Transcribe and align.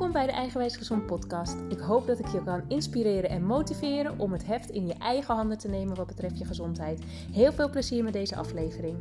Welkom 0.00 0.18
bij 0.18 0.30
de 0.30 0.38
Eigenwijs 0.38 0.76
Gezond 0.76 1.06
podcast. 1.06 1.60
Ik 1.68 1.78
hoop 1.78 2.06
dat 2.06 2.18
ik 2.18 2.26
je 2.26 2.44
kan 2.44 2.68
inspireren 2.68 3.30
en 3.30 3.44
motiveren 3.44 4.18
om 4.18 4.32
het 4.32 4.46
heft 4.46 4.70
in 4.70 4.86
je 4.86 4.94
eigen 4.94 5.34
handen 5.34 5.58
te 5.58 5.68
nemen 5.68 5.96
wat 5.96 6.06
betreft 6.06 6.38
je 6.38 6.44
gezondheid. 6.44 7.00
Heel 7.32 7.52
veel 7.52 7.70
plezier 7.70 8.04
met 8.04 8.12
deze 8.12 8.36
aflevering. 8.36 8.96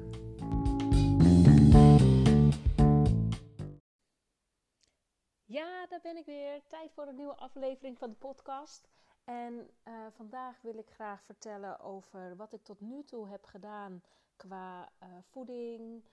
Ja, 5.46 5.88
daar 5.88 6.02
ben 6.02 6.18
ik 6.18 6.26
weer. 6.26 6.62
Tijd 6.68 6.92
voor 6.94 7.08
een 7.08 7.16
nieuwe 7.16 7.36
aflevering 7.36 7.98
van 7.98 8.10
de 8.10 8.16
podcast. 8.16 8.90
En 9.24 9.54
uh, 9.54 9.94
vandaag 10.16 10.62
wil 10.62 10.78
ik 10.78 10.90
graag 10.90 11.24
vertellen 11.24 11.80
over 11.80 12.36
wat 12.36 12.54
ik 12.54 12.64
tot 12.64 12.82
nu 12.82 13.04
toe 13.04 13.30
heb 13.30 13.46
gedaan 13.46 14.04
qua 14.36 14.90
uh, 15.04 15.10
voeding, 15.30 16.04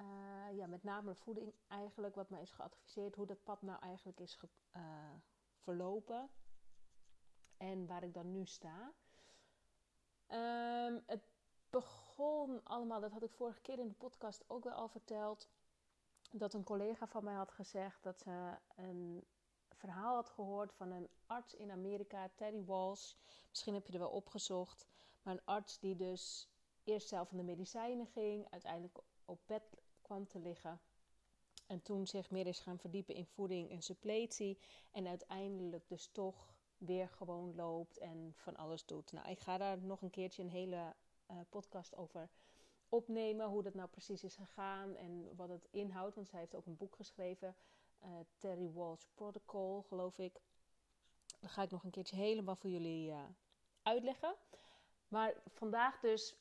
uh, 0.00 0.56
ja, 0.56 0.66
met 0.66 0.82
name 0.82 1.14
voeding 1.14 1.54
eigenlijk, 1.68 2.14
wat 2.14 2.30
mij 2.30 2.42
is 2.42 2.50
geadviseerd, 2.50 3.14
hoe 3.14 3.26
dat 3.26 3.42
pad 3.42 3.62
nou 3.62 3.80
eigenlijk 3.80 4.20
is 4.20 4.34
ge, 4.34 4.48
uh, 4.76 4.82
verlopen 5.56 6.30
en 7.56 7.86
waar 7.86 8.02
ik 8.02 8.14
dan 8.14 8.32
nu 8.32 8.46
sta. 8.46 8.92
Um, 10.28 11.02
het 11.06 11.22
begon 11.70 12.64
allemaal, 12.64 13.00
dat 13.00 13.12
had 13.12 13.22
ik 13.22 13.32
vorige 13.32 13.60
keer 13.60 13.78
in 13.78 13.88
de 13.88 13.94
podcast 13.94 14.44
ook 14.46 14.64
wel 14.64 14.72
al 14.72 14.88
verteld, 14.88 15.48
dat 16.30 16.54
een 16.54 16.64
collega 16.64 17.06
van 17.06 17.24
mij 17.24 17.34
had 17.34 17.50
gezegd 17.50 18.02
dat 18.02 18.18
ze 18.18 18.58
een 18.76 19.24
verhaal 19.68 20.14
had 20.14 20.28
gehoord 20.28 20.72
van 20.72 20.90
een 20.90 21.08
arts 21.26 21.54
in 21.54 21.70
Amerika, 21.70 22.30
Terry 22.34 22.64
Walsh. 22.64 23.14
Misschien 23.48 23.74
heb 23.74 23.86
je 23.86 23.92
er 23.92 23.98
wel 23.98 24.10
opgezocht, 24.10 24.86
maar 25.22 25.34
een 25.34 25.44
arts 25.44 25.78
die 25.78 25.96
dus 25.96 26.48
eerst 26.84 27.08
zelf 27.08 27.28
van 27.28 27.36
de 27.36 27.44
medicijnen 27.44 28.06
ging, 28.06 28.50
uiteindelijk 28.50 28.98
op 29.24 29.40
bed 29.46 29.62
te 30.26 30.38
liggen. 30.38 30.80
En 31.66 31.82
toen 31.82 32.06
zich 32.06 32.30
meer 32.30 32.46
is 32.46 32.60
gaan 32.60 32.78
verdiepen 32.78 33.14
in 33.14 33.26
voeding 33.26 33.70
en 33.70 33.82
suppletie. 33.82 34.58
En 34.90 35.06
uiteindelijk 35.06 35.88
dus 35.88 36.06
toch 36.12 36.54
weer 36.78 37.08
gewoon 37.08 37.54
loopt 37.54 37.98
en 37.98 38.32
van 38.36 38.56
alles 38.56 38.86
doet. 38.86 39.12
Nou, 39.12 39.28
ik 39.28 39.40
ga 39.40 39.58
daar 39.58 39.78
nog 39.78 40.02
een 40.02 40.10
keertje 40.10 40.42
een 40.42 40.50
hele 40.50 40.94
uh, 41.30 41.36
podcast 41.48 41.96
over 41.96 42.28
opnemen. 42.88 43.46
Hoe 43.46 43.62
dat 43.62 43.74
nou 43.74 43.88
precies 43.88 44.24
is 44.24 44.36
gegaan 44.36 44.96
en 44.96 45.36
wat 45.36 45.48
het 45.48 45.68
inhoudt. 45.70 46.14
Want 46.14 46.28
zij 46.28 46.38
heeft 46.38 46.54
ook 46.54 46.66
een 46.66 46.76
boek 46.76 46.96
geschreven. 46.96 47.56
Uh, 48.02 48.08
Terry 48.38 48.72
Walsh 48.72 49.04
Protocol, 49.14 49.82
geloof 49.82 50.18
ik. 50.18 50.40
Dat 51.40 51.50
ga 51.50 51.62
ik 51.62 51.70
nog 51.70 51.84
een 51.84 51.90
keertje 51.90 52.16
helemaal 52.16 52.56
voor 52.56 52.70
jullie 52.70 53.10
uh, 53.10 53.22
uitleggen. 53.82 54.34
Maar 55.08 55.34
vandaag 55.46 56.00
dus, 56.00 56.34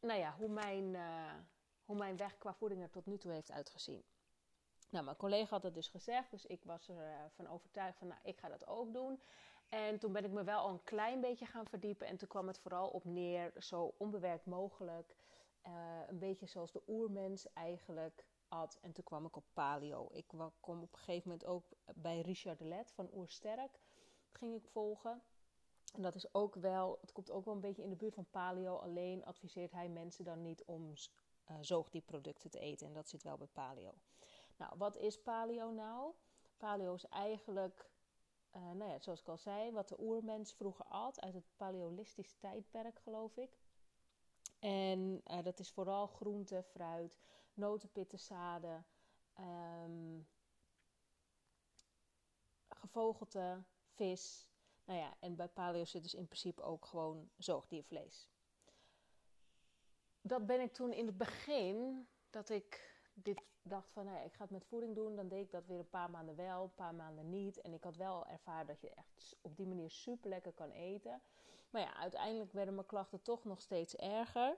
nou 0.00 0.18
ja, 0.18 0.34
hoe 0.38 0.48
mijn 0.48 0.96
hoe 1.84 1.96
mijn 1.96 2.16
weg 2.16 2.38
qua 2.38 2.54
voeding 2.54 2.82
er 2.82 2.90
tot 2.90 3.06
nu 3.06 3.18
toe 3.18 3.32
heeft 3.32 3.50
uitgezien. 3.50 4.04
Nou, 4.90 5.04
mijn 5.04 5.16
collega 5.16 5.50
had 5.50 5.62
het 5.62 5.74
dus 5.74 5.88
gezegd, 5.88 6.30
dus 6.30 6.46
ik 6.46 6.64
was 6.64 6.88
ervan 6.88 7.44
uh, 7.44 7.52
overtuigd 7.52 7.98
van, 7.98 8.06
nou, 8.06 8.20
ik 8.22 8.38
ga 8.38 8.48
dat 8.48 8.66
ook 8.66 8.92
doen. 8.92 9.20
En 9.68 9.98
toen 9.98 10.12
ben 10.12 10.24
ik 10.24 10.30
me 10.30 10.44
wel 10.44 10.58
al 10.58 10.70
een 10.70 10.82
klein 10.82 11.20
beetje 11.20 11.46
gaan 11.46 11.66
verdiepen 11.66 12.06
en 12.06 12.16
toen 12.16 12.28
kwam 12.28 12.46
het 12.46 12.58
vooral 12.58 12.88
op 12.88 13.04
neer, 13.04 13.52
zo 13.58 13.94
onbewerkt 13.98 14.46
mogelijk, 14.46 15.16
uh, 15.66 15.72
een 16.08 16.18
beetje 16.18 16.46
zoals 16.46 16.72
de 16.72 16.82
oermens 16.86 17.52
eigenlijk 17.52 18.24
at. 18.48 18.78
En 18.82 18.92
toen 18.92 19.04
kwam 19.04 19.26
ik 19.26 19.36
op 19.36 19.44
paleo. 19.52 20.08
Ik 20.12 20.26
kwam 20.26 20.82
op 20.82 20.92
een 20.92 20.98
gegeven 20.98 21.30
moment 21.30 21.46
ook 21.46 21.64
bij 21.94 22.20
Richard 22.20 22.60
Let 22.60 22.92
van 22.92 23.10
Oersterk, 23.14 23.78
ging 24.32 24.54
ik 24.54 24.66
volgen. 24.66 25.22
En 25.94 26.02
dat 26.02 26.14
is 26.14 26.34
ook 26.34 26.54
wel, 26.54 26.98
het 27.00 27.12
komt 27.12 27.30
ook 27.30 27.44
wel 27.44 27.54
een 27.54 27.60
beetje 27.60 27.82
in 27.82 27.90
de 27.90 27.96
buurt 27.96 28.14
van 28.14 28.30
paleo. 28.30 28.76
Alleen 28.76 29.24
adviseert 29.24 29.72
hij 29.72 29.88
mensen 29.88 30.24
dan 30.24 30.42
niet 30.42 30.64
om 30.64 30.92
uh, 31.50 31.56
zoogdierproducten 31.60 32.50
te 32.50 32.58
eten. 32.58 32.86
En 32.86 32.92
dat 32.92 33.08
zit 33.08 33.22
wel 33.22 33.36
bij 33.36 33.46
paleo. 33.46 33.94
Nou, 34.56 34.72
wat 34.76 34.96
is 34.96 35.22
paleo 35.22 35.70
nou? 35.70 36.12
Paleo 36.56 36.94
is 36.94 37.08
eigenlijk, 37.08 37.90
uh, 38.56 38.62
nou 38.62 38.90
ja, 38.90 38.98
zoals 38.98 39.20
ik 39.20 39.28
al 39.28 39.36
zei, 39.36 39.72
wat 39.72 39.88
de 39.88 40.00
oermens 40.00 40.52
vroeger 40.52 40.84
at 40.84 41.20
uit 41.20 41.34
het 41.34 41.56
paleolistisch 41.56 42.34
tijdperk, 42.38 42.98
geloof 42.98 43.36
ik. 43.36 43.58
En 44.58 45.20
uh, 45.26 45.42
dat 45.42 45.58
is 45.58 45.72
vooral 45.72 46.06
groente, 46.06 46.62
fruit, 46.62 47.18
notenpitten, 47.54 48.18
zaden, 48.18 48.86
um, 49.84 50.26
gevogelte, 52.68 53.62
vis. 53.94 54.48
Nou 54.84 54.98
ja, 54.98 55.16
en 55.20 55.36
bij 55.36 55.48
paleo 55.48 55.84
zit 55.84 56.02
dus 56.02 56.14
in 56.14 56.26
principe 56.26 56.62
ook 56.62 56.86
gewoon 56.86 57.30
zoogdiervlees 57.36 58.28
dat 60.26 60.46
ben 60.46 60.60
ik 60.60 60.72
toen 60.72 60.92
in 60.92 61.06
het 61.06 61.16
begin, 61.18 62.06
dat 62.30 62.48
ik 62.48 62.98
dit 63.14 63.42
dacht 63.62 63.90
van, 63.92 64.08
ik 64.08 64.32
ga 64.32 64.42
het 64.42 64.50
met 64.50 64.64
voeding 64.64 64.94
doen. 64.94 65.16
Dan 65.16 65.28
deed 65.28 65.44
ik 65.44 65.50
dat 65.50 65.66
weer 65.66 65.78
een 65.78 65.90
paar 65.90 66.10
maanden 66.10 66.36
wel, 66.36 66.62
een 66.62 66.74
paar 66.74 66.94
maanden 66.94 67.28
niet. 67.28 67.60
En 67.60 67.72
ik 67.72 67.84
had 67.84 67.96
wel 67.96 68.26
ervaren 68.26 68.66
dat 68.66 68.80
je 68.80 68.90
echt 68.90 69.36
op 69.40 69.56
die 69.56 69.66
manier 69.66 69.90
super 69.90 70.28
lekker 70.28 70.52
kan 70.52 70.70
eten. 70.70 71.22
Maar 71.70 71.82
ja, 71.82 71.96
uiteindelijk 71.96 72.52
werden 72.52 72.74
mijn 72.74 72.86
klachten 72.86 73.22
toch 73.22 73.44
nog 73.44 73.60
steeds 73.60 73.96
erger. 73.96 74.56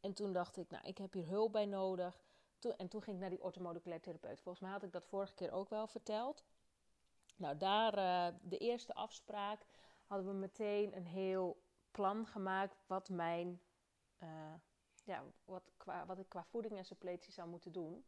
En 0.00 0.12
toen 0.12 0.32
dacht 0.32 0.56
ik, 0.56 0.70
nou, 0.70 0.86
ik 0.86 0.98
heb 0.98 1.12
hier 1.12 1.26
hulp 1.26 1.52
bij 1.52 1.66
nodig. 1.66 2.22
en 2.76 2.88
toen 2.88 3.02
ging 3.02 3.16
ik 3.16 3.20
naar 3.22 3.30
die 3.30 3.42
orthomoleculair 3.42 4.00
therapeut. 4.00 4.40
Volgens 4.40 4.64
mij 4.64 4.72
had 4.72 4.82
ik 4.82 4.92
dat 4.92 5.06
vorige 5.06 5.34
keer 5.34 5.52
ook 5.52 5.68
wel 5.68 5.86
verteld. 5.86 6.44
Nou, 7.36 7.56
daar, 7.56 7.98
uh, 7.98 8.38
de 8.42 8.58
eerste 8.58 8.94
afspraak, 8.94 9.66
hadden 10.06 10.26
we 10.26 10.32
meteen 10.32 10.96
een 10.96 11.06
heel 11.06 11.62
plan 11.90 12.26
gemaakt 12.26 12.82
wat 12.86 13.08
mijn 13.08 13.60
uh, 14.24 14.54
ja, 15.04 15.24
wat, 15.44 15.72
qua, 15.76 16.06
wat 16.06 16.18
ik 16.18 16.28
qua 16.28 16.44
voeding 16.44 16.76
en 16.76 16.84
suppletie 16.84 17.32
zou 17.32 17.48
moeten 17.48 17.72
doen. 17.72 18.04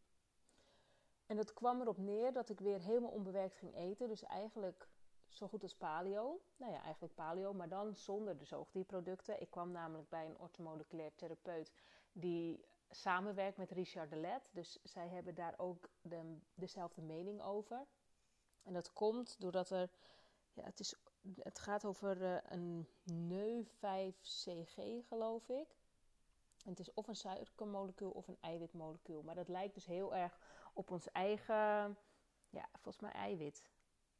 En 1.26 1.36
dat 1.36 1.52
kwam 1.52 1.80
erop 1.80 1.98
neer 1.98 2.32
dat 2.32 2.48
ik 2.48 2.60
weer 2.60 2.80
helemaal 2.80 3.10
onbewerkt 3.10 3.56
ging 3.56 3.74
eten. 3.74 4.08
Dus 4.08 4.22
eigenlijk 4.22 4.88
zo 5.28 5.48
goed 5.48 5.62
als 5.62 5.74
paleo. 5.74 6.40
Nou 6.56 6.72
ja, 6.72 6.82
eigenlijk 6.82 7.14
paleo, 7.14 7.52
maar 7.52 7.68
dan 7.68 7.94
zonder 7.94 8.38
de 8.38 8.44
zoogdierproducten. 8.44 9.40
Ik 9.40 9.50
kwam 9.50 9.70
namelijk 9.70 10.08
bij 10.08 10.26
een 10.26 10.38
orthomoleculair 10.38 11.14
therapeut 11.14 11.72
die 12.12 12.64
samenwerkt 12.90 13.56
met 13.56 13.70
Richard 13.70 14.10
de 14.10 14.16
Let. 14.16 14.48
Dus 14.52 14.78
zij 14.82 15.08
hebben 15.08 15.34
daar 15.34 15.54
ook 15.56 15.88
de, 16.02 16.38
dezelfde 16.54 17.02
mening 17.02 17.42
over. 17.42 17.86
En 18.62 18.72
dat 18.72 18.92
komt 18.92 19.40
doordat 19.40 19.70
er, 19.70 19.90
ja, 20.52 20.64
het, 20.64 20.80
is, 20.80 20.94
het 21.38 21.58
gaat 21.58 21.84
over 21.84 22.22
uh, 22.22 22.36
een 22.42 22.88
NEU5CG 23.12 25.06
geloof 25.08 25.48
ik 25.48 25.75
het 26.68 26.80
is 26.80 26.94
of 26.94 27.08
een 27.08 27.16
suikermolecuul 27.16 28.10
of 28.10 28.28
een 28.28 28.40
eiwitmolecuul. 28.40 29.22
Maar 29.22 29.34
dat 29.34 29.48
lijkt 29.48 29.74
dus 29.74 29.86
heel 29.86 30.14
erg 30.14 30.38
op 30.74 30.90
ons 30.90 31.10
eigen, 31.10 31.98
ja, 32.50 32.68
volgens 32.72 33.00
mij 33.00 33.12
eiwit. 33.12 33.64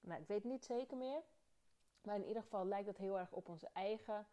Nou, 0.01 0.21
ik 0.21 0.27
weet 0.27 0.43
het 0.43 0.53
niet 0.53 0.65
zeker 0.65 0.97
meer. 0.97 1.23
Maar 2.03 2.17
in 2.17 2.27
ieder 2.27 2.43
geval 2.43 2.67
lijkt 2.67 2.87
het 2.87 2.99
heel 2.99 3.19
erg 3.19 3.33
op 3.33 3.49
ons 3.49 3.65
eigen 3.73 4.27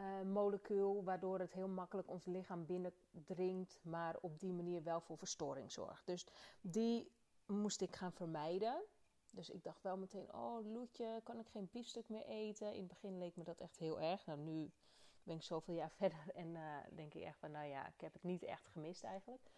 uh, 0.00 0.22
molecuul. 0.22 1.04
Waardoor 1.04 1.38
het 1.38 1.52
heel 1.52 1.68
makkelijk 1.68 2.08
ons 2.08 2.24
lichaam 2.24 2.66
binnendringt. 2.66 3.80
Maar 3.82 4.16
op 4.20 4.38
die 4.38 4.52
manier 4.52 4.82
wel 4.82 5.00
voor 5.00 5.18
verstoring 5.18 5.72
zorgt. 5.72 6.06
Dus 6.06 6.26
die 6.60 7.12
moest 7.46 7.80
ik 7.80 7.96
gaan 7.96 8.12
vermijden. 8.12 8.84
Dus 9.32 9.50
ik 9.50 9.64
dacht 9.64 9.82
wel 9.82 9.96
meteen, 9.96 10.34
oh 10.34 10.72
Loetje, 10.72 11.20
kan 11.24 11.38
ik 11.38 11.48
geen 11.48 11.68
biefstuk 11.72 12.08
meer 12.08 12.24
eten? 12.24 12.72
In 12.72 12.78
het 12.78 12.88
begin 12.88 13.18
leek 13.18 13.36
me 13.36 13.44
dat 13.44 13.60
echt 13.60 13.78
heel 13.78 14.00
erg. 14.00 14.26
Nou, 14.26 14.38
nu 14.38 14.72
ben 15.28 15.36
ik 15.36 15.42
zoveel 15.42 15.74
jaar 15.74 15.90
verder 16.00 16.30
en 16.34 16.48
uh, 16.48 16.76
denk 16.90 17.14
ik 17.14 17.22
echt 17.22 17.38
van, 17.38 17.50
nou 17.50 17.66
ja, 17.66 17.86
ik 17.86 18.00
heb 18.00 18.12
het 18.12 18.22
niet 18.22 18.42
echt 18.42 18.66
gemist 18.66 19.04
eigenlijk. 19.04 19.50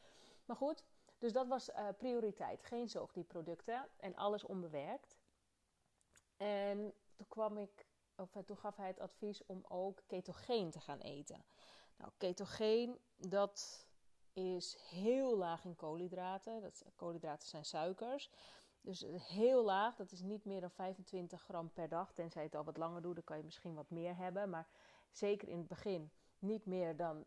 Maar 0.44 0.56
goed, 0.56 0.84
dus 1.18 1.32
dat 1.32 1.48
was 1.48 1.68
uh, 1.68 1.88
prioriteit. 1.98 2.62
Geen 2.62 2.88
zoogdierproducten 2.88 3.88
en 3.96 4.16
alles 4.16 4.44
onbewerkt. 4.44 5.18
En 6.36 6.94
toen 7.16 7.28
kwam 7.28 7.58
ik, 7.58 7.86
of 8.16 8.36
eh, 8.36 8.42
toen 8.42 8.56
gaf 8.56 8.76
hij 8.76 8.86
het 8.86 9.00
advies 9.00 9.46
om 9.46 9.64
ook 9.68 10.02
ketogeen 10.06 10.70
te 10.70 10.80
gaan 10.80 10.98
eten. 10.98 11.44
Nou, 11.96 12.12
ketogeen, 12.16 12.98
dat 13.16 13.86
is 14.32 14.76
heel 14.90 15.36
laag 15.36 15.64
in 15.64 15.76
koolhydraten. 15.76 16.60
Dat, 16.60 16.84
koolhydraten 16.96 17.48
zijn 17.48 17.64
suikers. 17.64 18.30
Dus 18.80 19.04
heel 19.16 19.64
laag, 19.64 19.96
dat 19.96 20.12
is 20.12 20.20
niet 20.20 20.44
meer 20.44 20.60
dan 20.60 20.70
25 20.70 21.42
gram 21.42 21.72
per 21.72 21.88
dag. 21.88 22.12
Tenzij 22.12 22.42
je 22.42 22.48
het 22.48 22.56
al 22.56 22.64
wat 22.64 22.76
langer 22.76 23.02
doet, 23.02 23.14
dan 23.14 23.24
kan 23.24 23.36
je 23.36 23.44
misschien 23.44 23.74
wat 23.74 23.90
meer 23.90 24.16
hebben. 24.16 24.50
Maar 24.50 24.68
zeker 25.10 25.48
in 25.48 25.58
het 25.58 25.68
begin, 25.68 26.10
niet 26.38 26.66
meer 26.66 26.96
dan 26.96 27.24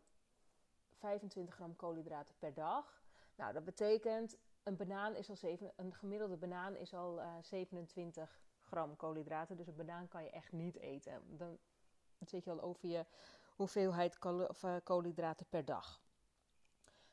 25 0.98 1.54
gram 1.54 1.76
koolhydraten 1.76 2.34
per 2.38 2.54
dag. 2.54 3.02
Nou, 3.36 3.52
dat 3.52 3.64
betekent 3.64 4.38
een 4.62 4.76
banaan 4.76 5.14
is 5.14 5.30
al 5.30 5.36
7, 5.36 5.72
een 5.76 5.94
gemiddelde 5.94 6.36
banaan 6.36 6.76
is 6.76 6.94
al 6.94 7.18
uh, 7.18 7.24
eh, 7.24 7.42
27 7.42 8.40
gram 8.62 8.96
koolhydraten. 8.96 9.56
Dus 9.56 9.66
een 9.66 9.76
banaan 9.76 10.08
kan 10.08 10.24
je 10.24 10.30
echt 10.30 10.52
niet 10.52 10.76
eten. 10.76 11.36
Dan 11.36 11.58
zit 12.26 12.44
je 12.44 12.50
al 12.50 12.60
over 12.60 12.88
je 12.88 13.06
hoeveelheid 13.56 14.18
uh, 14.24 14.76
koolhydraten 14.84 15.46
per 15.48 15.64
dag. 15.64 16.02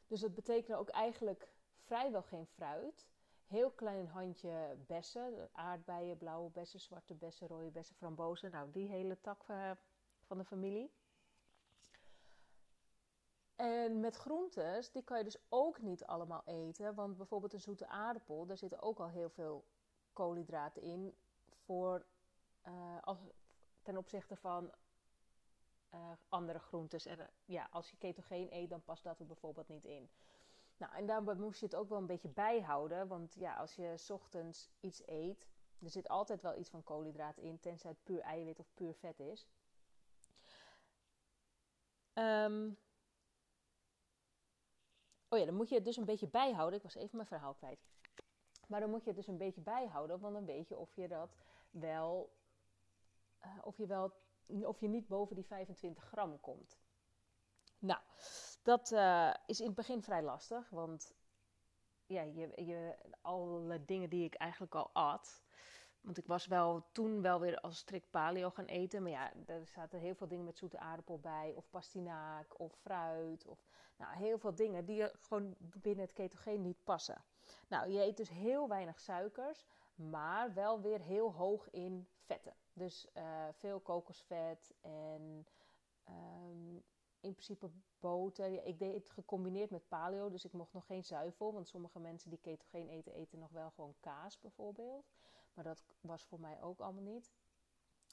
Dus 0.07 0.19
dat 0.19 0.33
betekent 0.33 0.77
ook 0.77 0.89
eigenlijk 0.89 1.53
vrijwel 1.79 2.21
geen 2.21 2.47
fruit. 2.47 3.09
Heel 3.45 3.71
klein 3.71 4.07
handje 4.07 4.77
bessen, 4.87 5.49
aardbeien, 5.51 6.17
blauwe 6.17 6.49
bessen, 6.49 6.79
zwarte 6.79 7.15
bessen, 7.15 7.47
rode 7.47 7.71
bessen, 7.71 7.95
frambozen. 7.95 8.51
Nou, 8.51 8.71
die 8.71 8.87
hele 8.87 9.21
tak 9.21 9.47
uh, 9.47 9.71
van 10.31 10.39
de 10.39 10.45
familie. 10.45 10.91
En 13.55 13.99
met 13.99 14.15
groentes, 14.15 14.91
die 14.91 15.03
kan 15.03 15.17
je 15.17 15.23
dus 15.23 15.41
ook 15.49 15.81
niet 15.81 16.05
allemaal 16.05 16.41
eten. 16.45 16.95
Want 16.95 17.17
bijvoorbeeld 17.17 17.53
een 17.53 17.61
zoete 17.61 17.87
aardappel, 17.87 18.45
daar 18.45 18.57
zitten 18.57 18.81
ook 18.81 18.99
al 18.99 19.09
heel 19.09 19.29
veel 19.29 19.65
koolhydraten 20.13 20.81
in 20.81 21.15
voor, 21.65 22.05
als, 23.01 23.17
ten 23.81 23.97
opzichte 23.97 24.35
van 24.35 24.71
andere 26.29 26.59
groentes. 26.59 27.05
En, 27.05 27.29
ja, 27.45 27.67
als 27.71 27.89
je 27.89 27.97
ketogeen 27.97 28.47
eet, 28.53 28.69
dan 28.69 28.83
past 28.83 29.03
dat 29.03 29.19
er 29.19 29.25
bijvoorbeeld 29.25 29.67
niet 29.67 29.85
in. 29.85 30.09
Nou, 30.77 30.93
en 30.93 31.05
daarbij 31.05 31.35
moest 31.35 31.59
je 31.59 31.65
het 31.65 31.75
ook 31.75 31.89
wel 31.89 31.97
een 31.97 32.05
beetje 32.05 32.29
bijhouden. 32.29 33.07
Want 33.07 33.33
ja, 33.33 33.55
als 33.55 33.75
je 33.75 34.05
ochtends 34.09 34.69
iets 34.79 35.07
eet, 35.07 35.47
er 35.81 35.89
zit 35.89 36.09
altijd 36.09 36.41
wel 36.41 36.57
iets 36.57 36.69
van 36.69 36.83
koolhydraten 36.83 37.43
in, 37.43 37.59
tenzij 37.59 37.89
het 37.89 38.03
puur 38.03 38.19
eiwit 38.19 38.59
of 38.59 38.73
puur 38.73 38.93
vet 38.93 39.19
is. 39.19 39.47
Um, 42.13 42.77
oh 45.29 45.39
ja, 45.39 45.45
dan 45.45 45.55
moet 45.55 45.69
je 45.69 45.75
het 45.75 45.85
dus 45.85 45.97
een 45.97 46.05
beetje 46.05 46.27
bijhouden. 46.27 46.77
Ik 46.77 46.83
was 46.83 46.95
even 46.95 47.15
mijn 47.15 47.27
verhaal 47.27 47.53
kwijt. 47.53 47.79
Maar 48.67 48.79
dan 48.79 48.89
moet 48.89 49.03
je 49.03 49.07
het 49.07 49.17
dus 49.17 49.27
een 49.27 49.37
beetje 49.37 49.61
bijhouden, 49.61 50.19
want 50.19 50.33
dan 50.33 50.45
weet 50.45 50.67
je 50.67 50.77
of 50.77 50.95
je 50.95 51.07
dat 51.07 51.35
wel, 51.69 52.33
uh, 53.45 53.57
of 53.61 53.77
je 53.77 53.85
wel, 53.85 54.13
of 54.45 54.79
je 54.79 54.87
niet 54.87 55.07
boven 55.07 55.35
die 55.35 55.45
25 55.45 56.03
gram 56.03 56.39
komt. 56.39 56.79
Nou, 57.79 57.99
dat 58.63 58.91
uh, 58.91 59.33
is 59.45 59.59
in 59.59 59.65
het 59.65 59.75
begin 59.75 60.03
vrij 60.03 60.23
lastig, 60.23 60.69
want 60.69 61.13
ja, 62.05 62.21
je, 62.21 62.65
je, 62.65 62.95
alle 63.21 63.85
dingen 63.85 64.09
die 64.09 64.23
ik 64.23 64.33
eigenlijk 64.33 64.75
al 64.75 64.89
at. 64.93 65.43
Want 66.01 66.17
ik 66.17 66.25
was 66.25 66.47
wel 66.47 66.83
toen 66.91 67.21
wel 67.21 67.39
weer 67.39 67.59
als 67.59 67.77
strikt 67.77 68.09
paleo 68.09 68.49
gaan 68.49 68.65
eten. 68.65 69.01
Maar 69.01 69.11
ja, 69.11 69.31
er 69.45 69.67
zaten 69.67 69.99
heel 69.99 70.15
veel 70.15 70.27
dingen 70.27 70.45
met 70.45 70.57
zoete 70.57 70.79
aardappel 70.79 71.19
bij. 71.19 71.53
Of 71.55 71.69
pastinaak, 71.69 72.59
of 72.59 72.73
fruit. 72.73 73.45
Of 73.45 73.59
nou, 73.97 74.15
heel 74.15 74.37
veel 74.37 74.55
dingen 74.55 74.85
die 74.85 75.09
gewoon 75.19 75.55
binnen 75.59 76.05
het 76.05 76.13
ketogeen 76.13 76.61
niet 76.61 76.83
passen. 76.83 77.23
Nou, 77.67 77.91
je 77.91 78.03
eet 78.03 78.17
dus 78.17 78.29
heel 78.29 78.67
weinig 78.67 78.99
suikers. 78.99 79.65
Maar 79.95 80.53
wel 80.53 80.81
weer 80.81 81.01
heel 81.01 81.33
hoog 81.33 81.69
in 81.69 82.07
vetten. 82.25 82.53
Dus 82.73 83.07
uh, 83.13 83.23
veel 83.51 83.79
kokosvet 83.79 84.73
en 84.81 85.47
um, 86.09 86.83
in 87.19 87.31
principe 87.31 87.69
boter. 87.99 88.65
ik 88.65 88.79
deed 88.79 88.93
het 88.93 89.09
gecombineerd 89.09 89.69
met 89.69 89.87
paleo, 89.87 90.29
dus 90.29 90.45
ik 90.45 90.53
mocht 90.53 90.73
nog 90.73 90.85
geen 90.85 91.03
zuivel. 91.03 91.53
Want 91.53 91.67
sommige 91.67 91.99
mensen 91.99 92.29
die 92.29 92.39
ketogeen 92.39 92.89
eten, 92.89 93.13
eten 93.13 93.39
nog 93.39 93.51
wel 93.51 93.69
gewoon 93.69 93.95
kaas 93.99 94.39
bijvoorbeeld. 94.39 95.11
Maar 95.53 95.63
dat 95.63 95.83
was 96.01 96.25
voor 96.25 96.39
mij 96.39 96.61
ook 96.61 96.79
allemaal 96.79 97.03
niet. 97.03 97.31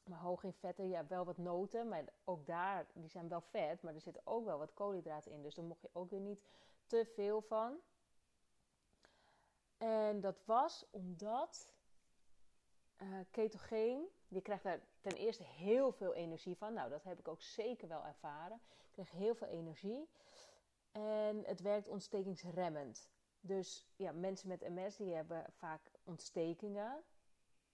Maar 0.05 0.19
hoog 0.19 0.43
in 0.43 0.53
vetten, 0.53 0.89
ja, 0.89 1.07
wel 1.07 1.25
wat 1.25 1.39
noten. 1.39 1.89
Maar 1.89 2.05
ook 2.25 2.47
daar, 2.47 2.87
die 2.95 3.09
zijn 3.09 3.29
wel 3.29 3.41
vet, 3.41 3.83
maar 3.83 3.95
er 3.95 4.01
zitten 4.01 4.27
ook 4.27 4.45
wel 4.45 4.59
wat 4.59 4.75
koolhydraten 4.75 5.33
in. 5.33 5.43
Dus 5.43 5.55
daar 5.55 5.65
mocht 5.65 5.83
je 5.83 5.91
ook 5.93 6.11
weer 6.11 6.21
niet 6.21 6.43
te 6.87 7.05
veel 7.15 7.41
van. 7.41 7.81
En 9.79 10.21
dat 10.21 10.45
was 10.45 10.87
omdat 10.91 11.71
uh, 13.03 13.19
ketogeen, 13.31 14.09
je 14.29 14.41
krijgt 14.41 14.65
daar 14.65 14.81
ten 15.01 15.13
eerste 15.17 15.45
heel 15.45 15.93
veel 15.93 16.15
energie 16.15 16.57
van. 16.57 16.73
Nou, 16.73 16.91
dat 16.91 17.05
heb 17.05 17.19
ik 17.19 17.29
ook 17.29 17.43
zeker 17.43 17.89
wel 17.89 18.07
ervaren. 18.07 18.61
Ik 18.67 18.93
kreeg 18.93 19.11
heel 19.11 19.35
veel 19.35 19.47
energie. 19.47 20.09
En 20.93 21.45
het 21.45 21.61
werkt 21.61 21.89
ontstekingsremmend. 21.89 23.11
Dus 23.41 23.87
ja, 23.97 24.13
mensen 24.13 24.49
met 24.49 24.69
MS 24.69 24.97
die 24.97 25.15
hebben 25.15 25.45
vaak 25.51 25.91
ontstekingen. 26.05 27.05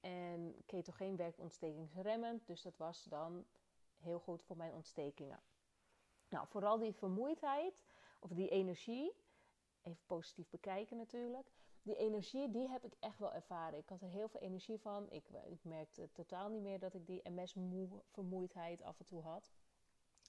En 0.04 0.62
ketogeen 0.66 1.16
werkt 1.16 1.38
ontstekingsremmend. 1.38 2.46
Dus 2.46 2.62
dat 2.62 2.76
was 2.76 3.04
dan 3.04 3.44
heel 3.96 4.18
goed 4.18 4.42
voor 4.42 4.56
mijn 4.56 4.74
ontstekingen. 4.74 5.40
Nou, 6.28 6.46
vooral 6.48 6.78
die 6.78 6.92
vermoeidheid 6.92 7.82
of 8.18 8.30
die 8.30 8.48
energie. 8.48 9.12
Even 9.82 10.04
positief 10.06 10.50
bekijken 10.50 10.96
natuurlijk 10.96 11.52
die 11.84 11.96
energie, 11.96 12.50
die 12.50 12.68
heb 12.68 12.84
ik 12.84 12.94
echt 13.00 13.18
wel 13.18 13.32
ervaren. 13.32 13.78
Ik 13.78 13.88
had 13.88 14.02
er 14.02 14.08
heel 14.08 14.28
veel 14.28 14.40
energie 14.40 14.80
van. 14.80 15.10
Ik, 15.10 15.28
ik 15.44 15.64
merkte 15.64 16.12
totaal 16.12 16.48
niet 16.48 16.62
meer 16.62 16.78
dat 16.78 16.94
ik 16.94 17.06
die 17.06 17.30
MS-vermoeidheid 17.30 18.82
af 18.82 18.98
en 18.98 19.04
toe 19.04 19.22
had. 19.22 19.52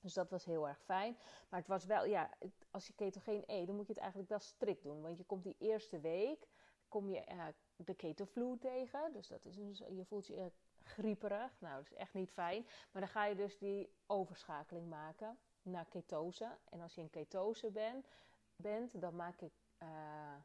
Dus 0.02 0.14
dat 0.14 0.30
was 0.30 0.46
heel 0.46 0.68
erg 0.68 0.84
fijn. 0.84 1.18
Maar 1.50 1.60
het 1.60 1.68
was 1.70 1.86
wel, 1.86 2.06
ja, 2.06 2.30
als 2.72 2.88
je 2.88 2.94
ketogeen 2.94 3.44
eet, 3.46 3.68
dan 3.68 3.76
moet 3.76 3.88
je 3.88 3.94
het 3.94 4.02
eigenlijk 4.02 4.30
wel 4.30 4.40
strikt 4.40 4.84
doen. 4.84 5.02
Want 5.02 5.18
je 5.18 5.24
komt 5.24 5.44
die 5.44 5.56
eerste 5.60 6.00
week, 6.00 6.48
kom 6.88 7.10
je 7.10 7.26
uh, 7.32 7.48
de 7.76 7.94
ketovloed 7.94 8.62
tegen. 8.62 9.14
Dus 9.14 9.28
dat 9.28 9.46
is 9.46 9.56
dus, 9.56 9.78
je 9.78 10.06
voelt 10.06 10.28
je 10.28 10.52
grieperig. 10.84 11.60
Nou, 11.60 11.76
dat 11.76 11.92
is 11.92 11.98
echt 11.98 12.14
niet 12.14 12.32
fijn. 12.32 12.68
Maar 12.92 13.02
dan 13.02 13.12
ga 13.12 13.26
je 13.26 13.36
dus 13.36 13.58
die 13.58 13.94
overschakeling 14.06 14.90
maken 14.90 15.38
naar 15.62 15.86
ketose. 15.86 16.58
En 16.70 16.82
als 16.82 16.96
je 16.96 17.02
in 17.02 17.10
ketose 17.10 17.72
bent, 17.72 18.08
bent 18.56 19.02
dan 19.02 19.16
maak 19.16 19.42
ik... 19.42 19.54
Uh, 19.82 20.36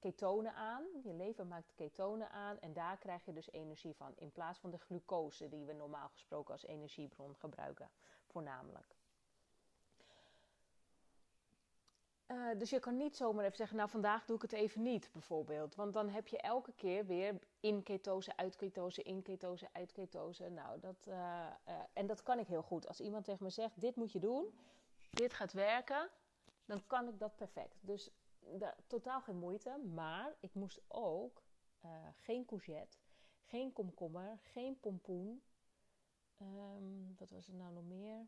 ketonen 0.00 0.54
aan. 0.54 0.84
Je 1.02 1.12
lever 1.14 1.46
maakt 1.46 1.74
ketonen 1.74 2.30
aan 2.30 2.58
en 2.60 2.72
daar 2.72 2.98
krijg 2.98 3.24
je 3.24 3.32
dus 3.32 3.50
energie 3.50 3.94
van. 3.94 4.12
In 4.16 4.32
plaats 4.32 4.58
van 4.58 4.70
de 4.70 4.78
glucose 4.78 5.48
die 5.48 5.64
we 5.64 5.72
normaal 5.72 6.08
gesproken 6.08 6.52
als 6.52 6.66
energiebron 6.66 7.36
gebruiken, 7.36 7.90
voornamelijk. 8.26 8.99
Uh, 12.30 12.58
dus 12.58 12.70
je 12.70 12.78
kan 12.78 12.96
niet 12.96 13.16
zomaar 13.16 13.44
even 13.44 13.56
zeggen, 13.56 13.76
nou 13.76 13.88
vandaag 13.88 14.24
doe 14.24 14.36
ik 14.36 14.42
het 14.42 14.52
even 14.52 14.82
niet, 14.82 15.10
bijvoorbeeld. 15.12 15.74
Want 15.74 15.92
dan 15.92 16.08
heb 16.08 16.28
je 16.28 16.38
elke 16.38 16.72
keer 16.72 17.06
weer 17.06 17.38
in 17.60 17.82
ketose, 17.82 18.36
uit 18.36 18.56
ketose, 18.56 19.02
in 19.02 19.22
ketose, 19.22 19.68
uit 19.72 19.92
ketose. 19.92 20.48
Nou, 20.48 20.80
dat, 20.80 21.06
uh, 21.08 21.14
uh, 21.14 21.74
en 21.92 22.06
dat 22.06 22.22
kan 22.22 22.38
ik 22.38 22.46
heel 22.46 22.62
goed. 22.62 22.88
Als 22.88 23.00
iemand 23.00 23.24
tegen 23.24 23.44
me 23.44 23.50
zegt, 23.50 23.80
dit 23.80 23.96
moet 23.96 24.12
je 24.12 24.18
doen, 24.18 24.54
dit 25.10 25.32
gaat 25.32 25.52
werken, 25.52 26.08
dan 26.64 26.86
kan 26.86 27.08
ik 27.08 27.18
dat 27.18 27.36
perfect. 27.36 27.78
Dus 27.80 28.10
totaal 28.86 29.20
geen 29.20 29.38
moeite. 29.38 29.78
Maar 29.94 30.34
ik 30.40 30.54
moest 30.54 30.80
ook 30.88 31.42
geen 32.16 32.44
courgette, 32.44 32.98
geen 33.44 33.72
komkommer, 33.72 34.38
geen 34.42 34.80
pompoen. 34.80 35.42
Um, 36.42 37.14
wat 37.18 37.30
was 37.30 37.48
er 37.48 37.54
nou 37.54 37.72
nog 37.72 37.84
meer? 37.84 38.26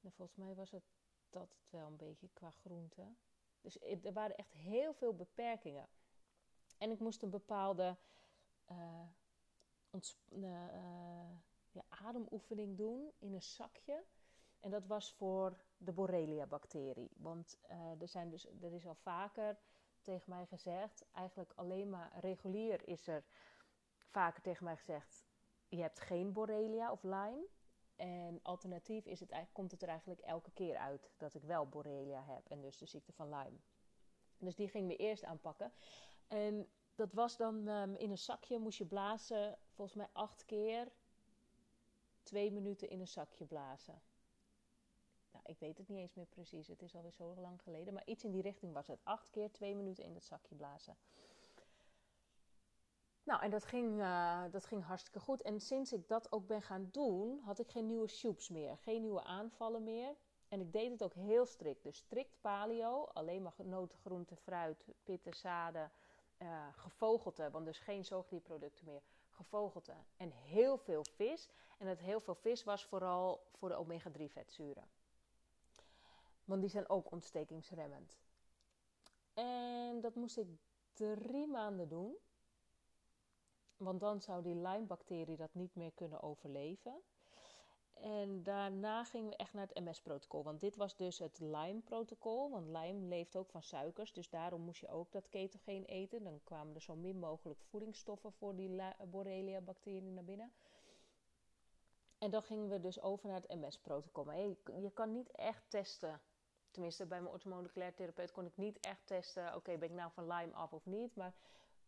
Nou, 0.00 0.14
volgens 0.14 0.38
mij 0.38 0.54
was 0.54 0.70
het 0.70 0.90
dat 1.30 1.52
het 1.52 1.70
wel 1.70 1.86
een 1.86 1.96
beetje 1.96 2.28
qua 2.32 2.50
groente. 2.50 3.14
Dus 3.60 3.80
er 3.80 4.12
waren 4.12 4.36
echt 4.36 4.52
heel 4.52 4.92
veel 4.92 5.14
beperkingen. 5.14 5.88
En 6.78 6.90
ik 6.90 6.98
moest 6.98 7.22
een 7.22 7.30
bepaalde 7.30 7.96
uh, 8.70 9.02
uh, 10.28 11.30
ja, 11.70 11.82
ademoefening 11.88 12.76
doen 12.76 13.12
in 13.18 13.34
een 13.34 13.42
zakje. 13.42 14.04
En 14.60 14.70
dat 14.70 14.86
was 14.86 15.12
voor 15.12 15.56
de 15.76 15.92
Borrelia-bacterie. 15.92 17.10
Want 17.16 17.58
er, 17.98 18.08
zijn 18.08 18.30
dus, 18.30 18.46
er 18.60 18.72
is 18.72 18.86
al 18.86 18.94
vaker 18.94 19.58
tegen 20.02 20.30
mij 20.30 20.46
gezegd, 20.46 21.04
eigenlijk 21.12 21.52
alleen 21.54 21.90
maar 21.90 22.18
regulier 22.20 22.88
is 22.88 23.06
er 23.06 23.24
vaker 23.96 24.42
tegen 24.42 24.64
mij 24.64 24.76
gezegd, 24.76 25.24
je 25.68 25.80
hebt 25.80 26.00
geen 26.00 26.32
Borrelia 26.32 26.92
of 26.92 27.02
Lyme. 27.02 27.46
En 27.98 28.40
alternatief 28.42 29.06
is 29.06 29.20
het, 29.20 29.32
komt 29.52 29.70
het 29.70 29.82
er 29.82 29.88
eigenlijk 29.88 30.20
elke 30.20 30.50
keer 30.50 30.76
uit 30.76 31.10
dat 31.16 31.34
ik 31.34 31.42
wel 31.42 31.68
Borrelia 31.68 32.24
heb 32.24 32.48
en 32.48 32.60
dus 32.60 32.78
de 32.78 32.86
ziekte 32.86 33.12
van 33.12 33.28
Lyme. 33.28 33.58
Dus 34.38 34.56
die 34.56 34.68
ging 34.68 34.88
we 34.88 34.96
eerst 34.96 35.24
aanpakken. 35.24 35.72
En 36.26 36.68
dat 36.94 37.12
was 37.12 37.36
dan 37.36 37.68
um, 37.68 37.96
in 37.96 38.10
een 38.10 38.18
zakje, 38.18 38.58
moest 38.58 38.78
je 38.78 38.86
blazen, 38.86 39.58
volgens 39.70 39.96
mij 39.96 40.08
acht 40.12 40.44
keer, 40.44 40.88
twee 42.22 42.52
minuten 42.52 42.88
in 42.88 43.00
een 43.00 43.08
zakje 43.08 43.44
blazen 43.44 44.02
ik 45.48 45.58
weet 45.58 45.78
het 45.78 45.88
niet 45.88 45.98
eens 45.98 46.14
meer 46.14 46.26
precies. 46.26 46.68
Het 46.68 46.82
is 46.82 46.94
alweer 46.94 47.12
zo 47.12 47.34
lang 47.34 47.62
geleden. 47.62 47.94
Maar 47.94 48.06
iets 48.06 48.24
in 48.24 48.30
die 48.30 48.42
richting 48.42 48.72
was 48.72 48.86
het. 48.86 49.00
Acht 49.02 49.30
keer 49.30 49.50
twee 49.50 49.74
minuten 49.74 50.04
in 50.04 50.14
het 50.14 50.24
zakje 50.24 50.54
blazen. 50.54 50.96
Nou, 53.28 53.42
en 53.42 53.50
dat 53.50 53.64
ging, 53.64 53.98
uh, 54.00 54.42
dat 54.50 54.64
ging 54.64 54.84
hartstikke 54.84 55.20
goed. 55.20 55.42
En 55.42 55.60
sinds 55.60 55.92
ik 55.92 56.08
dat 56.08 56.32
ook 56.32 56.46
ben 56.46 56.62
gaan 56.62 56.88
doen, 56.90 57.40
had 57.44 57.58
ik 57.58 57.68
geen 57.68 57.86
nieuwe 57.86 58.08
shoops 58.08 58.48
meer. 58.48 58.76
Geen 58.76 59.02
nieuwe 59.02 59.22
aanvallen 59.22 59.82
meer. 59.82 60.16
En 60.48 60.60
ik 60.60 60.72
deed 60.72 60.90
het 60.90 61.02
ook 61.02 61.14
heel 61.14 61.46
strikt. 61.46 61.82
Dus 61.82 61.96
strikt 61.96 62.40
paleo. 62.40 63.04
Alleen 63.04 63.42
maar 63.42 63.54
noten, 63.56 63.98
groenten, 63.98 64.36
fruit, 64.36 64.84
pitten, 65.04 65.34
zaden, 65.34 65.90
uh, 66.38 66.66
gevogelte. 66.72 67.50
Want 67.50 67.64
dus 67.64 67.78
geen 67.78 68.04
zoogdierproducten 68.04 68.84
meer. 68.84 69.02
Gevogelte. 69.30 69.94
En 70.16 70.30
heel 70.30 70.78
veel 70.78 71.04
vis. 71.04 71.48
En 71.78 71.86
het 71.86 71.98
heel 71.98 72.20
veel 72.20 72.34
vis 72.34 72.64
was 72.64 72.84
vooral 72.84 73.46
voor 73.52 73.68
de 73.68 73.76
omega-3 73.76 74.24
vetzuren. 74.32 74.88
Want 76.44 76.60
die 76.60 76.70
zijn 76.70 76.88
ook 76.88 77.10
ontstekingsremmend. 77.10 78.18
En 79.34 80.00
dat 80.00 80.14
moest 80.14 80.38
ik 80.38 80.48
drie 80.92 81.46
maanden 81.46 81.88
doen. 81.88 82.16
Want 83.78 84.00
dan 84.00 84.20
zou 84.20 84.42
die 84.42 84.54
Lyme-bacterie 84.54 85.36
dat 85.36 85.54
niet 85.54 85.74
meer 85.74 85.92
kunnen 85.92 86.22
overleven. 86.22 87.02
En 87.94 88.42
daarna 88.42 89.04
gingen 89.04 89.30
we 89.30 89.36
echt 89.36 89.52
naar 89.52 89.68
het 89.68 89.84
MS-protocol. 89.84 90.42
Want 90.42 90.60
dit 90.60 90.76
was 90.76 90.96
dus 90.96 91.18
het 91.18 91.38
Lyme-protocol. 91.38 92.50
Want 92.50 92.66
Lyme 92.66 93.06
leeft 93.08 93.36
ook 93.36 93.50
van 93.50 93.62
suikers. 93.62 94.12
Dus 94.12 94.30
daarom 94.30 94.60
moest 94.60 94.80
je 94.80 94.88
ook 94.88 95.12
dat 95.12 95.28
ketogeen 95.28 95.84
eten. 95.84 96.24
Dan 96.24 96.40
kwamen 96.44 96.74
er 96.74 96.82
zo 96.82 96.94
min 96.94 97.18
mogelijk 97.18 97.60
voedingsstoffen 97.60 98.32
voor 98.32 98.56
die 98.56 98.82
Borrelia-bacterie 99.10 100.10
naar 100.10 100.24
binnen. 100.24 100.52
En 102.18 102.30
dan 102.30 102.42
gingen 102.42 102.68
we 102.68 102.80
dus 102.80 103.00
over 103.00 103.28
naar 103.28 103.40
het 103.40 103.60
MS-protocol. 103.60 104.32
Je, 104.32 104.90
kan 104.94 105.12
niet 105.12 105.30
echt 105.30 105.62
testen 105.68 106.20
tenminste 106.70 107.06
bij 107.06 107.20
mijn 107.20 107.32
orthomoleculair 107.32 107.94
therapeut 107.94 108.32
kon 108.32 108.46
ik 108.46 108.56
niet 108.56 108.80
echt 108.80 109.06
testen, 109.06 109.54
oké, 109.54 109.78
ben 109.78 109.88
ik 109.88 109.94
nou 109.94 110.10
van 110.12 110.26
Lyme 110.26 110.54
af 110.54 110.72
of 110.72 110.86
niet, 110.86 111.16
maar 111.16 111.34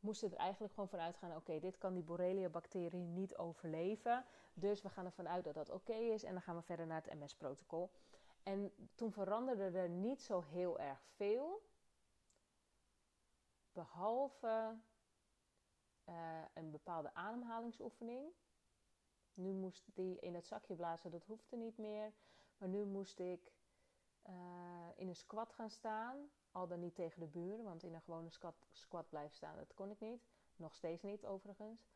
moest 0.00 0.23
er 0.23 0.35
eigenlijk 0.35 0.73
gewoon 0.73 0.88
vanuit 0.88 1.16
gaan, 1.16 1.37
oké, 1.37 1.59
dit 1.59 1.78
kan 1.78 1.95
die 1.95 2.02
Borrelia-bacterie 2.02 3.07
niet 3.07 3.37
overleven, 3.37 4.25
dus 4.54 4.83
we 4.83 4.88
gaan 4.88 5.04
ervan 5.04 5.28
uit 5.28 5.45
dat 5.45 5.54
dat 5.54 5.71
oké 5.71 5.95
is 5.95 6.23
en 6.23 6.33
dan 6.33 6.42
gaan 6.42 6.57
we 6.57 6.62
verder 6.62 6.87
naar 6.87 7.02
het 7.02 7.21
MS-protocol. 7.21 7.90
En 8.42 8.73
toen 8.95 9.12
veranderde 9.12 9.78
er 9.78 9.88
niet 9.88 10.23
zo 10.23 10.42
heel 10.42 10.78
erg 10.78 11.02
veel, 11.16 11.62
behalve 13.73 14.78
uh, 16.09 16.42
een 16.54 16.71
bepaalde 16.71 17.14
ademhalingsoefening. 17.14 18.33
Nu 19.35 19.52
moest 19.52 19.85
die 19.95 20.21
in 20.21 20.35
het 20.35 20.47
zakje 20.47 20.75
blazen, 20.75 21.11
dat 21.11 21.25
hoefde 21.25 21.57
niet 21.57 21.78
meer. 21.78 22.12
Maar 22.59 22.69
nu 22.69 22.85
moest 22.85 23.19
ik 23.19 23.52
uh, 24.28 24.88
in 24.97 25.09
een 25.09 25.16
squat 25.16 25.52
gaan 25.52 25.71
staan. 25.71 26.30
Al 26.52 26.66
dan 26.66 26.80
niet 26.80 26.95
tegen 26.95 27.21
de 27.21 27.26
buren, 27.26 27.64
want 27.64 27.83
in 27.83 27.95
een 27.95 28.00
gewone 28.00 28.30
squat, 28.30 28.54
squat 28.71 29.07
staan, 29.28 29.57
dat 29.57 29.75
kon 29.75 29.90
ik 29.90 30.00
niet. 30.00 30.23
Nog 30.57 30.75
steeds 30.75 31.02
niet, 31.02 31.26
overigens. 31.26 31.88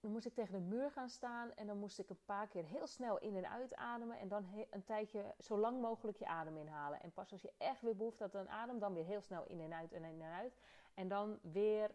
Dan 0.00 0.12
moest 0.12 0.26
ik 0.26 0.34
tegen 0.34 0.52
de 0.52 0.60
muur 0.60 0.90
gaan 0.90 1.08
staan 1.08 1.54
en 1.54 1.66
dan 1.66 1.78
moest 1.78 1.98
ik 1.98 2.10
een 2.10 2.24
paar 2.24 2.48
keer 2.48 2.64
heel 2.64 2.86
snel 2.86 3.18
in 3.18 3.36
en 3.36 3.48
uitademen. 3.50 4.18
En 4.18 4.28
dan 4.28 4.66
een 4.70 4.84
tijdje 4.84 5.34
zo 5.38 5.58
lang 5.58 5.80
mogelijk 5.80 6.18
je 6.18 6.26
adem 6.26 6.56
inhalen. 6.56 7.02
En 7.02 7.12
pas 7.12 7.32
als 7.32 7.42
je 7.42 7.52
echt 7.56 7.80
weer 7.80 7.96
behoefte 7.96 8.22
had 8.22 8.34
aan 8.34 8.48
adem, 8.48 8.78
dan 8.78 8.94
weer 8.94 9.04
heel 9.04 9.20
snel 9.20 9.44
in 9.46 9.60
en 9.60 9.74
uit 9.74 9.92
en 9.92 10.04
in 10.04 10.22
en 10.22 10.32
uit. 10.32 10.58
En 10.94 11.08
dan 11.08 11.38
weer 11.42 11.94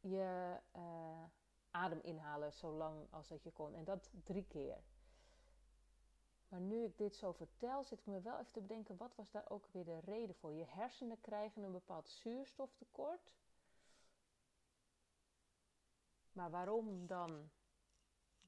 je 0.00 0.56
uh, 0.76 1.22
adem 1.70 2.00
inhalen 2.02 2.52
zo 2.52 2.72
lang 2.72 3.06
als 3.10 3.28
dat 3.28 3.42
je 3.42 3.50
kon. 3.50 3.74
En 3.74 3.84
dat 3.84 4.10
drie 4.24 4.46
keer. 4.46 4.82
Maar 6.54 6.62
nu 6.62 6.84
ik 6.84 6.98
dit 6.98 7.16
zo 7.16 7.32
vertel, 7.32 7.84
zit 7.84 7.98
ik 7.98 8.06
me 8.06 8.20
wel 8.20 8.38
even 8.38 8.52
te 8.52 8.60
bedenken, 8.60 8.96
wat 8.96 9.14
was 9.14 9.30
daar 9.30 9.44
ook 9.48 9.66
weer 9.72 9.84
de 9.84 10.00
reden 10.00 10.34
voor? 10.34 10.52
Je 10.52 10.64
hersenen 10.64 11.20
krijgen 11.20 11.62
een 11.62 11.72
bepaald 11.72 12.08
zuurstoftekort. 12.08 13.34
Maar 16.32 16.50
waarom 16.50 17.06
dan? 17.06 17.50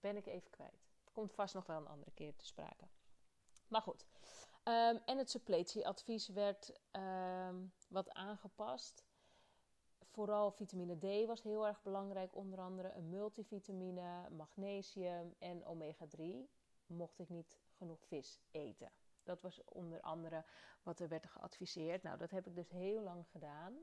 Ben 0.01 0.17
ik 0.17 0.27
even 0.27 0.51
kwijt. 0.51 0.89
Komt 1.13 1.33
vast 1.33 1.55
nog 1.55 1.67
wel 1.67 1.77
een 1.77 1.87
andere 1.87 2.11
keer 2.11 2.37
te 2.37 2.47
sprake. 2.47 2.89
Maar 3.69 3.83
goed. 3.83 4.07
Um, 4.65 5.01
en 5.05 5.19
het 5.19 5.31
suppletieadvies 5.31 6.29
werd 6.29 6.81
um, 6.93 7.73
wat 7.89 8.11
aangepast 8.11 9.05
vooral 9.99 10.51
vitamine 10.51 10.97
D 10.99 11.27
was 11.27 11.43
heel 11.43 11.67
erg 11.67 11.83
belangrijk. 11.83 12.35
Onder 12.35 12.59
andere 12.59 12.93
een 12.93 13.09
multivitamine, 13.09 14.29
magnesium 14.31 15.35
en 15.39 15.65
omega-3. 15.65 16.23
Mocht 16.87 17.19
ik 17.19 17.29
niet 17.29 17.59
genoeg 17.77 18.07
vis 18.07 18.41
eten. 18.51 18.93
Dat 19.23 19.41
was 19.43 19.65
onder 19.65 20.01
andere 20.01 20.45
wat 20.83 21.01
er 21.01 21.09
werd 21.09 21.27
geadviseerd. 21.27 22.03
Nou, 22.03 22.19
dat 22.19 22.31
heb 22.31 22.47
ik 22.47 22.55
dus 22.55 22.71
heel 22.71 23.03
lang 23.03 23.27
gedaan. 23.31 23.75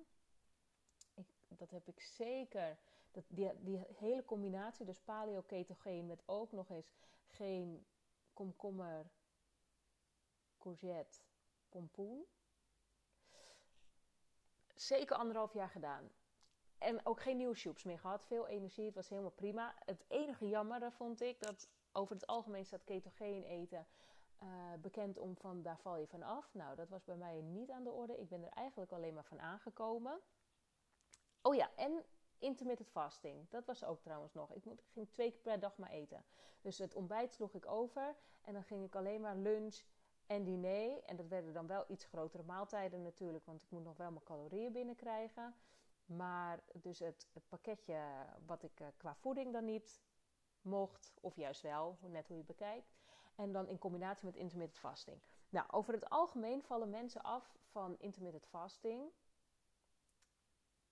Ik, 1.13 1.27
dat 1.47 1.71
heb 1.71 1.88
ik 1.88 2.00
zeker. 2.00 2.77
Dat, 3.12 3.23
die, 3.27 3.63
die 3.63 3.85
hele 3.95 4.25
combinatie, 4.25 4.85
dus 4.85 5.00
paleo-ketogeen 5.00 6.05
met 6.05 6.23
ook 6.25 6.51
nog 6.51 6.69
eens 6.69 6.93
geen 7.27 7.85
komkommer, 8.33 9.05
courgette, 10.57 11.19
pompoen 11.69 12.25
zeker 14.75 15.15
anderhalf 15.15 15.53
jaar 15.53 15.69
gedaan. 15.69 16.09
En 16.77 17.05
ook 17.05 17.21
geen 17.21 17.38
nieuwe 17.38 17.55
shoops 17.55 17.83
meer 17.83 18.00
gehad. 18.00 18.25
Veel 18.25 18.47
energie, 18.47 18.85
het 18.85 18.95
was 18.95 19.09
helemaal 19.09 19.31
prima. 19.31 19.75
Het 19.85 20.03
enige 20.07 20.47
jammer 20.47 20.91
vond 20.91 21.21
ik 21.21 21.41
dat 21.41 21.69
over 21.93 22.15
het 22.15 22.27
algemeen 22.27 22.65
staat 22.65 22.83
ketogeen 22.83 23.43
eten 23.43 23.88
uh, 24.43 24.50
bekend 24.81 25.17
om 25.17 25.35
van 25.38 25.62
daar 25.62 25.79
val 25.79 25.97
je 25.97 26.07
van 26.07 26.23
af. 26.23 26.53
Nou, 26.53 26.75
dat 26.75 26.89
was 26.89 27.03
bij 27.03 27.15
mij 27.15 27.41
niet 27.41 27.71
aan 27.71 27.83
de 27.83 27.91
orde. 27.91 28.19
Ik 28.19 28.29
ben 28.29 28.43
er 28.43 28.50
eigenlijk 28.50 28.91
alleen 28.91 29.13
maar 29.13 29.25
van 29.25 29.39
aangekomen. 29.39 30.19
Oh 31.41 31.55
ja, 31.55 31.69
en 31.75 32.03
intermittent 32.38 32.89
fasting. 32.89 33.50
Dat 33.50 33.65
was 33.65 33.83
ook 33.83 34.01
trouwens 34.01 34.33
nog. 34.33 34.53
Ik, 34.53 34.63
ging 34.91 35.09
twee 35.12 35.31
keer 35.31 35.41
per 35.41 35.59
dag 35.59 35.77
maar 35.77 35.89
eten. 35.89 36.25
Dus 36.62 36.77
het 36.77 36.95
ontbijt 36.95 37.33
sloeg 37.33 37.53
ik 37.53 37.65
over. 37.65 38.15
En 38.41 38.53
dan 38.53 38.63
ging 38.63 38.85
ik 38.85 38.95
alleen 38.95 39.21
maar 39.21 39.35
lunch 39.35 39.81
en 40.27 40.43
diner. 40.43 41.03
En 41.03 41.15
dat 41.15 41.27
werden 41.27 41.53
dan 41.53 41.67
wel 41.67 41.85
iets 41.88 42.05
grotere 42.05 42.43
maaltijden 42.43 43.01
natuurlijk, 43.01 43.45
want 43.45 43.62
ik 43.62 43.71
moet 43.71 43.83
nog 43.83 43.97
wel 43.97 44.12
mijn 44.12 44.23
calorieën 44.23 44.71
binnenkrijgen. 44.71 45.55
Maar 46.05 46.63
dus 46.73 47.00
het, 47.00 47.27
pakketje 47.50 48.00
wat 48.45 48.63
ik 48.63 48.79
uh, 48.79 48.88
qua 48.97 49.15
voeding 49.15 49.53
dan 49.53 49.65
niet 49.65 50.01
mocht, 50.63 51.13
of 51.22 51.36
juist 51.36 51.62
wel, 51.62 51.98
net 52.01 52.27
hoe 52.27 52.38
je 52.38 52.43
het 52.43 52.58
bekijkt. 52.58 52.93
En 53.36 53.51
dan 53.51 53.67
in 53.67 53.77
combinatie 53.77 54.25
met 54.25 54.36
intermittent 54.36 54.79
fasting. 54.79 55.22
Nou, 55.50 55.67
over 55.72 55.93
het 55.93 56.10
algemeen 56.10 56.63
vallen 56.63 56.89
mensen 56.89 57.22
af 57.22 57.58
van 57.63 57.96
intermittent 58.00 58.46
fasting 58.46 59.12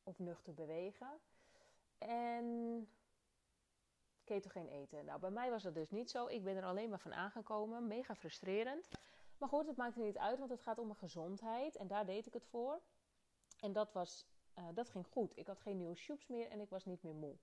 of 0.04 0.20
nuchter 0.20 0.54
bewegen. 0.54 1.20
En 1.98 2.88
ketogeen 4.24 4.68
eten. 4.68 5.06
Nou, 5.06 5.20
bij 5.20 5.32
mij 5.32 5.50
was 5.50 5.64
dat 5.64 5.74
dus 5.74 5.90
niet 5.90 6.10
zo. 6.10 6.28
Ik 6.28 6.44
ben 6.44 6.56
er 6.56 6.66
alleen 6.66 6.90
maar 6.90 7.00
van 7.00 7.14
aangekomen. 7.14 7.88
Mega 7.88 8.16
frustrerend. 8.16 8.90
Maar 9.38 9.50
goed, 9.50 9.68
het 9.68 9.78
maakt 9.78 9.96
niet 9.96 10.18
uit, 10.18 10.40
want 10.40 10.52
het 10.52 10.62
gaat 10.62 10.78
om 10.78 10.86
mijn 10.86 10.98
gezondheid. 10.98 11.76
En 11.76 11.88
daar 11.88 12.06
deed 12.06 12.26
ik 12.26 12.34
het 12.34 12.46
voor. 12.46 12.82
En 13.60 13.74
dat, 13.74 13.92
was, 13.92 14.26
uh, 14.58 14.66
dat 14.74 14.90
ging 14.90 15.08
goed. 15.08 15.38
Ik 15.38 15.48
had 15.48 15.60
geen 15.60 15.78
nieuwe 15.78 15.96
shoops 15.96 16.28
meer 16.28 16.50
en 16.50 16.60
ik 16.60 16.70
was 16.70 16.86
niet 16.86 17.04
meer 17.04 17.14
moe. 17.14 17.36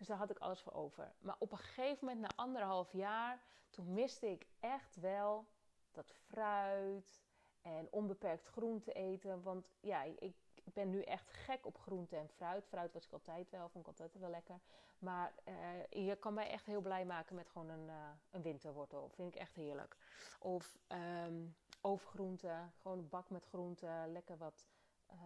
Dus 0.00 0.08
daar 0.08 0.18
had 0.18 0.30
ik 0.30 0.38
alles 0.38 0.60
voor 0.60 0.72
over. 0.72 1.12
Maar 1.18 1.36
op 1.38 1.52
een 1.52 1.58
gegeven 1.58 2.06
moment, 2.06 2.20
na 2.20 2.42
anderhalf 2.44 2.92
jaar, 2.92 3.42
toen 3.70 3.92
miste 3.92 4.30
ik 4.30 4.46
echt 4.60 4.96
wel 4.96 5.46
dat 5.90 6.12
fruit 6.12 7.22
en 7.62 7.88
onbeperkt 7.90 8.46
groente 8.46 8.92
eten. 8.92 9.42
Want 9.42 9.72
ja, 9.80 10.02
ik 10.02 10.34
ben 10.64 10.90
nu 10.90 11.02
echt 11.02 11.30
gek 11.30 11.66
op 11.66 11.78
groente 11.78 12.16
en 12.16 12.28
fruit. 12.28 12.66
Fruit 12.66 12.92
was 12.92 13.06
ik 13.06 13.12
altijd 13.12 13.50
wel, 13.50 13.68
vond 13.68 13.84
ik 13.84 13.90
altijd 13.90 14.14
wel 14.20 14.30
lekker. 14.30 14.60
Maar 14.98 15.34
uh, 15.48 16.06
je 16.06 16.16
kan 16.16 16.34
mij 16.34 16.50
echt 16.50 16.66
heel 16.66 16.80
blij 16.80 17.04
maken 17.04 17.34
met 17.34 17.48
gewoon 17.48 17.68
een, 17.68 17.86
uh, 17.86 18.08
een 18.30 18.42
winterwortel. 18.42 19.08
Vind 19.08 19.34
ik 19.34 19.40
echt 19.40 19.54
heerlijk. 19.54 19.96
Of 20.38 20.78
um, 21.26 21.56
overgroente, 21.80 22.70
gewoon 22.82 22.98
een 22.98 23.08
bak 23.08 23.30
met 23.30 23.44
groente. 23.44 24.04
Lekker 24.06 24.36
wat 24.36 24.66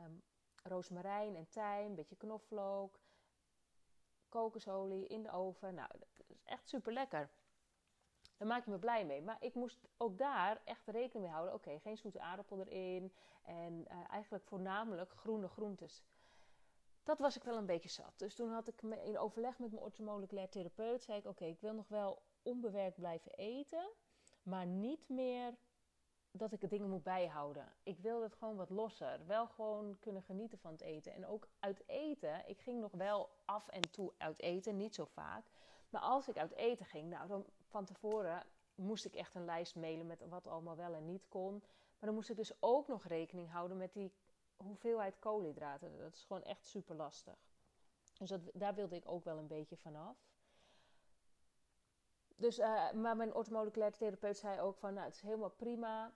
um, 0.04 0.22
rozemarijn 0.62 1.36
en 1.36 1.48
tijm, 1.48 1.86
een 1.86 1.94
beetje 1.94 2.16
knoflook. 2.16 3.02
Kokosolie 4.34 5.06
in 5.06 5.22
de 5.22 5.30
oven. 5.30 5.74
Nou, 5.74 5.90
dat 5.98 6.08
is 6.26 6.44
echt 6.44 6.68
super 6.68 6.92
lekker. 6.92 7.30
Daar 8.36 8.48
maak 8.48 8.64
je 8.64 8.70
me 8.70 8.78
blij 8.78 9.04
mee. 9.04 9.22
Maar 9.22 9.36
ik 9.40 9.54
moest 9.54 9.88
ook 9.96 10.18
daar 10.18 10.60
echt 10.64 10.88
rekening 10.88 11.24
mee 11.24 11.32
houden. 11.32 11.54
Oké, 11.54 11.78
geen 11.78 11.96
zoete 11.96 12.20
aardappel 12.20 12.60
erin. 12.60 13.12
En 13.42 13.86
uh, 13.90 14.10
eigenlijk 14.10 14.44
voornamelijk 14.44 15.12
groene 15.12 15.48
groentes. 15.48 16.04
Dat 17.02 17.18
was 17.18 17.36
ik 17.36 17.44
wel 17.44 17.56
een 17.56 17.66
beetje 17.66 17.88
zat. 17.88 18.12
Dus 18.16 18.34
toen 18.34 18.50
had 18.50 18.68
ik 18.68 18.82
in 18.82 19.18
overleg 19.18 19.58
met 19.58 19.70
mijn 19.70 19.82
orthomoleculair 19.82 20.48
therapeut. 20.48 21.02
Zei 21.02 21.18
ik, 21.18 21.26
oké, 21.26 21.44
ik 21.44 21.60
wil 21.60 21.74
nog 21.74 21.88
wel 21.88 22.22
onbewerkt 22.42 22.96
blijven 22.96 23.32
eten. 23.32 23.90
Maar 24.42 24.66
niet 24.66 25.08
meer 25.08 25.54
dat 26.36 26.52
ik 26.52 26.70
dingen 26.70 26.90
moet 26.90 27.02
bijhouden. 27.02 27.72
Ik 27.82 27.98
wil 27.98 28.22
het 28.22 28.34
gewoon 28.34 28.56
wat 28.56 28.70
losser. 28.70 29.26
Wel 29.26 29.46
gewoon 29.46 29.98
kunnen 30.00 30.22
genieten 30.22 30.58
van 30.58 30.72
het 30.72 30.80
eten. 30.80 31.14
En 31.14 31.26
ook 31.26 31.48
uit 31.58 31.88
eten. 31.88 32.48
Ik 32.48 32.60
ging 32.60 32.80
nog 32.80 32.92
wel 32.92 33.30
af 33.44 33.68
en 33.68 33.80
toe 33.90 34.12
uit 34.18 34.40
eten. 34.40 34.76
Niet 34.76 34.94
zo 34.94 35.04
vaak. 35.04 35.44
Maar 35.88 36.00
als 36.00 36.28
ik 36.28 36.36
uit 36.36 36.54
eten 36.54 36.86
ging, 36.86 37.10
nou, 37.10 37.28
dan 37.28 37.46
van 37.68 37.84
tevoren 37.84 38.46
moest 38.74 39.04
ik 39.04 39.14
echt 39.14 39.34
een 39.34 39.44
lijst 39.44 39.76
mailen 39.76 40.06
met 40.06 40.28
wat 40.28 40.46
allemaal 40.46 40.76
wel 40.76 40.94
en 40.94 41.04
niet 41.04 41.28
kon. 41.28 41.52
Maar 41.98 42.08
dan 42.08 42.14
moest 42.14 42.30
ik 42.30 42.36
dus 42.36 42.62
ook 42.62 42.88
nog 42.88 43.04
rekening 43.04 43.50
houden 43.50 43.76
met 43.76 43.92
die 43.92 44.12
hoeveelheid 44.56 45.18
koolhydraten. 45.18 45.98
Dat 45.98 46.14
is 46.14 46.24
gewoon 46.24 46.42
echt 46.42 46.66
super 46.66 46.96
lastig. 46.96 47.38
Dus 48.18 48.28
dat, 48.28 48.40
daar 48.52 48.74
wilde 48.74 48.96
ik 48.96 49.08
ook 49.08 49.24
wel 49.24 49.38
een 49.38 49.46
beetje 49.46 49.76
vanaf. 49.76 50.16
Dus, 52.36 52.58
uh, 52.58 52.92
maar 52.92 53.16
mijn 53.16 53.34
orthomoleculaire 53.34 53.96
therapeut 53.96 54.38
zei 54.38 54.60
ook 54.60 54.76
van, 54.76 54.94
nou, 54.94 55.06
het 55.06 55.14
is 55.14 55.20
helemaal 55.20 55.50
prima 55.50 56.12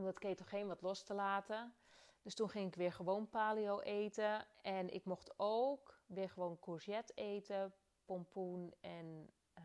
om 0.00 0.06
dat 0.06 0.18
ketogeen 0.18 0.66
wat 0.66 0.82
los 0.82 1.02
te 1.02 1.14
laten. 1.14 1.74
Dus 2.22 2.34
toen 2.34 2.50
ging 2.50 2.66
ik 2.66 2.74
weer 2.74 2.92
gewoon 2.92 3.28
paleo 3.28 3.80
eten. 3.80 4.46
En 4.62 4.88
ik 4.88 5.04
mocht 5.04 5.34
ook 5.36 6.00
weer 6.06 6.30
gewoon 6.30 6.58
courgette 6.58 7.12
eten, 7.14 7.74
pompoen 8.04 8.74
en 8.80 9.30
uh, 9.58 9.64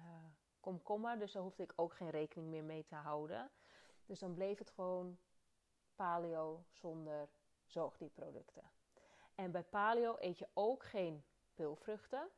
komkommer. 0.60 1.20
Dus 1.20 1.32
daar 1.32 1.42
hoefde 1.42 1.63
ik 1.63 1.74
ook 1.75 1.94
geen 1.94 2.10
rekening 2.10 2.50
meer 2.50 2.63
mee 2.63 2.86
te 2.86 2.96
houden. 2.96 3.51
Dus 4.06 4.20
dan 4.20 4.34
bleef 4.34 4.58
het 4.58 4.70
gewoon 4.70 5.18
paleo 5.96 6.65
zonder 6.70 7.30
zoogdierproducten. 7.65 8.72
En 9.36 9.51
bij 9.51 9.63
paleo 9.63 10.15
eet 10.20 10.38
je 10.38 10.48
ook 10.54 10.84
geen 10.84 11.25
pulvruchten 11.54 12.30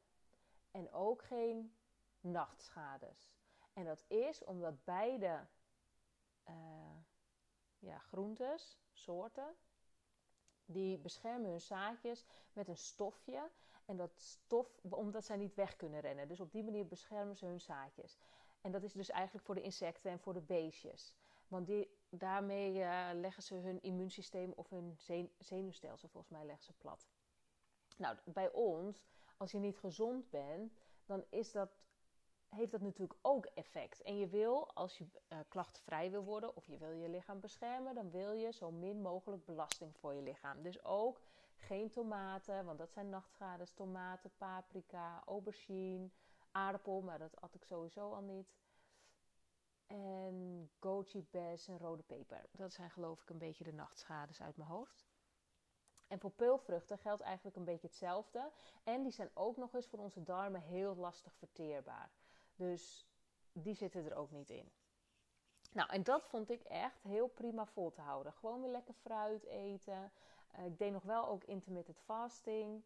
en 0.72 0.92
ook 0.92 1.24
geen 1.24 1.78
nachtschades. 2.20 3.32
En 3.74 3.86
dat 3.86 4.04
is 4.08 4.44
omdat 4.44 4.84
beide 4.84 5.48
uh, 6.50 6.56
ja, 7.80 7.98
groentes, 7.98 8.80
soorten, 8.92 9.56
die 10.66 10.98
beschermen 10.98 11.50
hun 11.50 11.62
zaadjes 11.62 12.26
met 12.54 12.68
een 12.68 12.78
stofje. 12.78 13.50
En 13.86 13.98
dat 13.98 14.20
stof, 14.20 14.78
omdat 14.90 15.26
zij 15.26 15.38
niet 15.38 15.56
weg 15.56 15.76
kunnen 15.76 16.00
rennen. 16.00 16.28
Dus 16.28 16.40
op 16.40 16.52
die 16.52 16.64
manier 16.64 16.88
beschermen 16.88 17.36
ze 17.36 17.46
hun 17.46 17.62
zaadjes. 17.62 18.18
En 18.62 18.72
dat 18.72 18.84
is 18.84 18.94
dus 18.94 19.10
eigenlijk 19.10 19.46
voor 19.46 19.56
de 19.56 19.62
insecten 19.62 20.12
en 20.12 20.20
voor 20.20 20.34
de 20.34 20.42
beestjes. 20.42 21.14
Want 21.48 21.68
die, 21.68 21.98
daarmee 22.10 22.82
eh, 22.82 23.10
leggen 23.14 23.44
ze 23.44 23.56
hun 23.56 23.82
immuunsysteem 23.82 24.52
of 24.56 24.70
hun 24.70 24.98
zenuwstelsel, 25.38 26.08
volgens 26.08 26.34
mij, 26.34 26.46
leggen 26.46 26.66
ze 26.66 26.74
plat. 26.74 27.08
Nou, 27.98 28.18
bij 28.24 28.52
ons, 28.52 29.08
als 29.38 29.52
je 29.52 29.58
niet 29.58 29.78
gezond 29.78 30.30
bent, 30.30 30.74
dan 31.06 31.26
is 31.30 31.52
dat, 31.52 31.70
heeft 32.50 32.72
dat 32.72 32.82
natuurlijk 32.82 33.20
ook 33.22 33.46
effect. 33.46 34.02
En 34.02 34.18
je 34.18 34.28
wil, 34.28 34.74
als 34.74 34.98
je 34.98 35.06
uh, 35.30 35.40
klachtenvrij 35.48 36.12
wil 36.12 36.24
worden 36.24 36.56
of 36.56 36.66
je 36.66 36.78
wil 36.78 36.92
je 36.92 37.10
lichaam 37.10 37.40
beschermen, 37.40 37.96
dan 37.96 38.12
wil 38.12 38.32
je 38.32 38.52
zo 38.52 38.72
min 38.72 39.02
mogelijk 39.02 39.46
belasting 39.46 39.98
voor 39.98 40.14
je 40.14 40.22
lichaam. 40.22 40.62
Dus 40.62 40.84
ook 40.84 41.22
geen 41.56 41.90
tomaten, 41.90 42.66
want 42.66 42.78
dat 42.78 42.92
zijn 42.92 43.10
nachtschades. 43.10 43.72
Tomaten, 43.72 44.32
paprika, 44.38 45.22
aubergine, 45.26 46.10
aardappel, 46.52 47.02
maar 47.02 47.20
dat 47.20 47.42
at 47.42 47.56
ik 47.56 47.64
sowieso 47.64 48.14
al 48.14 48.22
niet. 48.22 48.56
En 49.88 50.70
goji 50.80 51.28
bes 51.32 51.68
en 51.68 51.78
rode 51.78 52.04
peper. 52.04 52.46
Dat 52.52 52.74
zijn 52.74 52.90
geloof 52.90 53.22
ik 53.22 53.30
een 53.30 53.38
beetje 53.38 53.64
de 53.64 53.74
nachtschades 53.74 54.42
uit 54.42 54.58
mijn 54.58 54.70
hoofd. 54.70 55.06
En 56.08 56.20
voor 56.20 56.32
peulvruchten 56.32 56.98
geldt 56.98 57.22
eigenlijk 57.22 57.56
een 57.56 57.64
beetje 57.64 57.88
hetzelfde. 57.88 58.52
En 58.84 59.04
die 59.04 59.12
zijn 59.12 59.30
ook 59.34 59.58
nog 59.58 59.74
eens 59.74 59.88
voor 59.88 60.00
onze 60.00 60.24
darmen 60.24 60.62
heel 60.62 60.96
lastig 60.96 61.34
verteerbaar. 61.36 62.12
Dus 62.58 63.08
die 63.52 63.74
zitten 63.74 64.06
er 64.06 64.16
ook 64.16 64.32
niet 64.32 64.50
in. 64.50 64.72
Nou, 65.72 65.90
en 65.90 66.04
dat 66.04 66.28
vond 66.28 66.50
ik 66.50 66.62
echt 66.62 67.04
heel 67.04 67.28
prima 67.28 67.66
vol 67.66 67.92
te 67.92 68.02
houden. 68.02 68.34
Gewoon 68.34 68.62
weer 68.62 68.72
lekker 68.72 68.94
fruit 68.94 69.44
eten. 69.44 70.12
Uh, 70.58 70.66
ik 70.66 70.78
deed 70.78 70.92
nog 70.92 71.04
wel 71.04 71.28
ook 71.28 71.44
intermittent 71.44 72.00
fasting. 72.00 72.84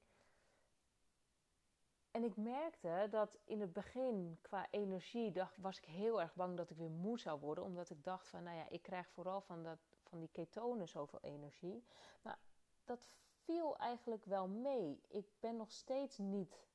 En 2.11 2.23
ik 2.23 2.35
merkte 2.35 3.07
dat 3.09 3.37
in 3.43 3.61
het 3.61 3.73
begin 3.73 4.37
qua 4.41 4.67
energie 4.69 5.31
dacht, 5.31 5.57
was 5.57 5.77
ik 5.77 5.85
heel 5.85 6.21
erg 6.21 6.35
bang 6.35 6.57
dat 6.57 6.69
ik 6.69 6.77
weer 6.77 6.91
moe 6.91 7.19
zou 7.19 7.39
worden. 7.39 7.63
Omdat 7.63 7.89
ik 7.89 8.03
dacht 8.03 8.27
van, 8.27 8.43
nou 8.43 8.57
ja, 8.57 8.69
ik 8.69 8.81
krijg 8.81 9.09
vooral 9.09 9.41
van, 9.41 9.63
dat, 9.63 9.79
van 10.03 10.19
die 10.19 10.29
ketonen 10.31 10.87
zoveel 10.87 11.19
energie. 11.21 11.83
Maar 12.21 12.39
dat 12.83 13.09
viel 13.43 13.77
eigenlijk 13.77 14.25
wel 14.25 14.47
mee. 14.47 15.01
Ik 15.07 15.27
ben 15.39 15.55
nog 15.55 15.71
steeds 15.71 16.17
niet 16.17 16.67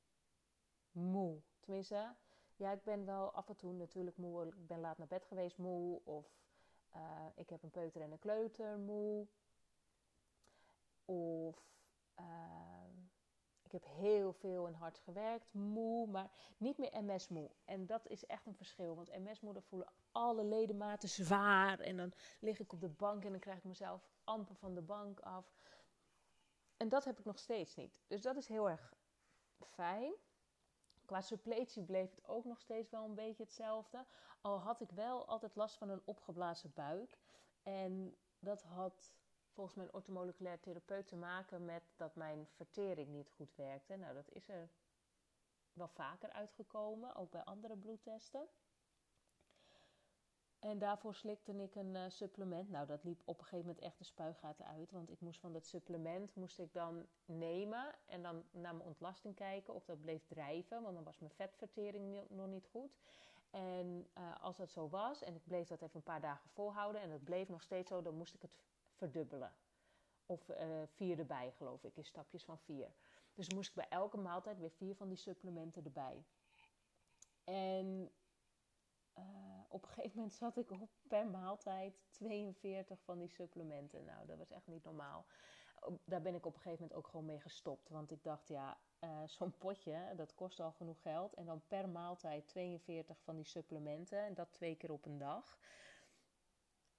moe. 0.91 1.41
Tenminste, 1.59 2.15
ja, 2.57 2.71
ik 2.71 2.83
ben 2.83 3.05
wel 3.05 3.31
af 3.31 3.49
en 3.49 3.55
toe 3.55 3.73
natuurlijk 3.73 4.17
moe. 4.17 4.47
Ik 4.47 4.67
ben 4.67 4.79
laat 4.79 4.97
naar 4.97 5.07
bed 5.07 5.25
geweest 5.25 5.57
moe. 5.57 6.01
Of 6.03 6.25
uh, 6.95 7.01
ik 7.35 7.49
heb 7.49 7.63
een 7.63 7.71
peuter 7.71 8.01
en 8.01 8.11
een 8.11 8.19
kleuter 8.19 8.77
moe. 8.77 9.27
Of 11.05 11.55
uh, 12.19 12.25
ik 13.63 13.71
heb 13.71 13.85
heel 13.85 14.33
veel 14.33 14.67
en 14.67 14.73
hard 14.73 14.97
gewerkt, 14.97 15.53
moe, 15.53 16.07
maar 16.07 16.31
niet 16.57 16.77
meer 16.77 17.03
MS-moe. 17.03 17.49
En 17.65 17.85
dat 17.85 18.07
is 18.07 18.25
echt 18.25 18.45
een 18.45 18.55
verschil. 18.55 18.95
Want 18.95 19.17
MS-moe, 19.17 19.61
voelen 19.61 19.91
alle 20.11 20.43
ledematen 20.43 21.09
zwaar. 21.09 21.79
En 21.79 21.97
dan 21.97 22.13
lig 22.39 22.59
ik 22.59 22.73
op 22.73 22.81
de 22.81 22.89
bank 22.89 23.25
en 23.25 23.31
dan 23.31 23.39
krijg 23.39 23.57
ik 23.57 23.63
mezelf 23.63 24.09
amper 24.23 24.55
van 24.55 24.73
de 24.73 24.81
bank 24.81 25.19
af. 25.19 25.53
En 26.77 26.89
dat 26.89 27.05
heb 27.05 27.19
ik 27.19 27.25
nog 27.25 27.39
steeds 27.39 27.75
niet. 27.75 28.01
Dus 28.07 28.21
dat 28.21 28.35
is 28.35 28.47
heel 28.47 28.69
erg 28.69 28.93
fijn. 29.65 30.13
Qua 31.07 31.21
suppletie 31.21 31.83
bleef 31.83 32.15
het 32.15 32.27
ook 32.27 32.45
nog 32.45 32.59
steeds 32.59 32.89
wel 32.89 33.03
een 33.03 33.15
beetje 33.15 33.43
hetzelfde. 33.43 34.05
Al 34.41 34.59
had 34.59 34.81
ik 34.81 34.91
wel 34.91 35.27
altijd 35.27 35.55
last 35.55 35.77
van 35.77 35.89
een 35.89 36.01
opgeblazen 36.05 36.71
buik. 36.73 37.17
En 37.63 38.17
dat 38.39 38.63
had 38.63 39.15
volgens 39.49 39.75
mijn 39.75 39.93
ortomoleculair 39.93 40.59
therapeut 40.59 41.07
te 41.07 41.15
maken 41.15 41.65
met 41.65 41.83
dat 41.95 42.15
mijn 42.15 42.47
vertering 42.51 43.09
niet 43.09 43.29
goed 43.29 43.55
werkte. 43.55 43.95
Nou, 43.95 44.13
dat 44.13 44.29
is 44.31 44.49
er 44.49 44.69
wel 45.73 45.87
vaker 45.87 46.31
uitgekomen, 46.31 47.15
ook 47.15 47.31
bij 47.31 47.43
andere 47.43 47.77
bloedtesten. 47.77 48.47
En 50.59 50.79
daarvoor 50.79 51.15
slikte 51.15 51.53
ik 51.53 51.75
een 51.75 51.95
uh, 51.95 52.03
supplement. 52.07 52.69
Nou, 52.69 52.87
dat 52.87 53.03
liep 53.03 53.21
op 53.25 53.37
een 53.37 53.43
gegeven 53.43 53.65
moment 53.65 53.83
echt 53.83 53.97
de 53.97 54.03
spuigaten 54.03 54.65
uit. 54.65 54.91
Want 54.91 55.09
ik 55.09 55.21
moest 55.21 55.39
van 55.39 55.53
dat 55.53 55.65
supplement 55.65 56.35
moest 56.35 56.59
ik 56.59 56.73
dan 56.73 57.05
nemen 57.25 57.95
en 58.05 58.21
dan 58.21 58.43
naar 58.51 58.75
mijn 58.75 58.87
ontlasting 58.87 59.35
kijken 59.35 59.73
of 59.73 59.85
dat 59.85 60.01
bleef 60.01 60.25
drijven. 60.25 60.81
Want 60.81 60.95
dan 60.95 61.03
was 61.03 61.19
mijn 61.19 61.31
vetvertering 61.31 62.21
nog 62.29 62.47
niet 62.47 62.67
goed. 62.67 62.97
En 63.49 64.07
uh, 64.17 64.43
als 64.43 64.57
dat 64.57 64.71
zo 64.71 64.89
was 64.89 65.23
en 65.23 65.35
ik 65.35 65.47
bleef 65.47 65.67
dat 65.67 65.81
even 65.81 65.95
een 65.95 66.03
paar 66.03 66.21
dagen 66.21 66.49
volhouden 66.49 67.01
en 67.01 67.09
het 67.09 67.23
bleef 67.23 67.49
nog 67.49 67.61
steeds 67.61 67.89
zo, 67.89 68.01
dan 68.01 68.15
moest 68.15 68.33
ik 68.33 68.41
het 68.41 68.63
verdubbelen. 68.93 69.53
Of 70.25 70.49
uh, 70.49 70.57
vier 70.85 71.19
erbij, 71.19 71.51
geloof 71.51 71.83
ik, 71.83 71.95
in 71.97 72.05
stapjes 72.05 72.43
van 72.43 72.59
vier. 72.59 72.91
Dus 73.33 73.49
moest 73.49 73.69
ik 73.69 73.75
bij 73.75 73.87
elke 73.89 74.17
maaltijd 74.17 74.59
weer 74.59 74.71
vier 74.71 74.95
van 74.95 75.07
die 75.07 75.17
supplementen 75.17 75.83
erbij. 75.83 76.25
En 77.43 78.11
uh, 79.17 79.23
op 79.67 79.83
een 79.83 79.89
gegeven 79.89 80.15
moment 80.15 80.33
zat 80.33 80.57
ik 80.57 80.71
op 80.71 80.89
per 81.07 81.27
maaltijd 81.27 81.93
42 82.09 82.99
van 83.03 83.17
die 83.17 83.29
supplementen. 83.29 84.05
Nou, 84.05 84.27
dat 84.27 84.37
was 84.37 84.51
echt 84.51 84.67
niet 84.67 84.83
normaal. 84.83 85.25
Daar 86.05 86.21
ben 86.21 86.35
ik 86.35 86.45
op 86.45 86.53
een 86.53 86.61
gegeven 86.61 86.81
moment 86.81 86.99
ook 86.99 87.07
gewoon 87.07 87.25
mee 87.25 87.39
gestopt. 87.39 87.89
Want 87.89 88.11
ik 88.11 88.23
dacht, 88.23 88.47
ja, 88.47 88.77
uh, 88.99 89.23
zo'n 89.25 89.57
potje, 89.57 90.13
dat 90.15 90.35
kost 90.35 90.59
al 90.59 90.71
genoeg 90.71 91.01
geld. 91.01 91.33
En 91.33 91.45
dan 91.45 91.61
per 91.67 91.89
maaltijd 91.89 92.47
42 92.47 93.21
van 93.21 93.35
die 93.35 93.45
supplementen. 93.45 94.19
En 94.19 94.33
dat 94.33 94.51
twee 94.51 94.75
keer 94.75 94.91
op 94.91 95.05
een 95.05 95.17
dag 95.17 95.57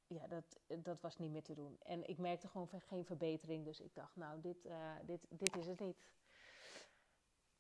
ja, 0.08 0.26
dat, 0.26 0.60
dat 0.84 1.00
was 1.00 1.18
niet 1.18 1.30
meer 1.30 1.42
te 1.42 1.54
doen. 1.54 1.78
En 1.82 2.08
ik 2.08 2.18
merkte 2.18 2.48
gewoon 2.48 2.68
geen 2.68 3.04
verbetering. 3.04 3.64
Dus 3.64 3.80
ik 3.80 3.94
dacht, 3.94 4.16
nou, 4.16 4.40
dit, 4.40 4.64
uh, 4.64 4.92
dit, 5.02 5.26
dit 5.28 5.56
is 5.56 5.66
het 5.66 5.80
niet. 5.80 5.96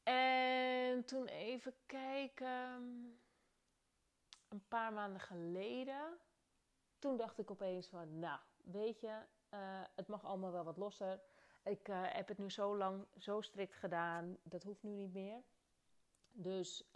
En 0.02 1.04
toen 1.04 1.26
even 1.26 1.74
kijken. 1.86 3.20
Een 4.48 4.64
paar 4.68 4.92
maanden 4.92 5.20
geleden. 5.20 6.18
Toen 6.98 7.16
dacht 7.16 7.38
ik 7.38 7.50
opeens 7.50 7.88
van, 7.88 8.18
nou, 8.18 8.40
weet 8.64 9.00
je, 9.00 9.22
uh, 9.54 9.80
het 9.94 10.08
mag 10.08 10.24
allemaal 10.24 10.52
wel 10.52 10.64
wat 10.64 10.76
losser. 10.76 11.20
Ik 11.64 11.88
uh, 11.88 12.00
heb 12.02 12.28
het 12.28 12.38
nu 12.38 12.50
zo 12.50 12.76
lang, 12.76 13.06
zo 13.18 13.40
strikt 13.40 13.74
gedaan. 13.74 14.36
Dat 14.42 14.62
hoeft 14.62 14.82
nu 14.82 14.90
niet 14.90 15.12
meer. 15.12 15.42
Dus 16.30 16.90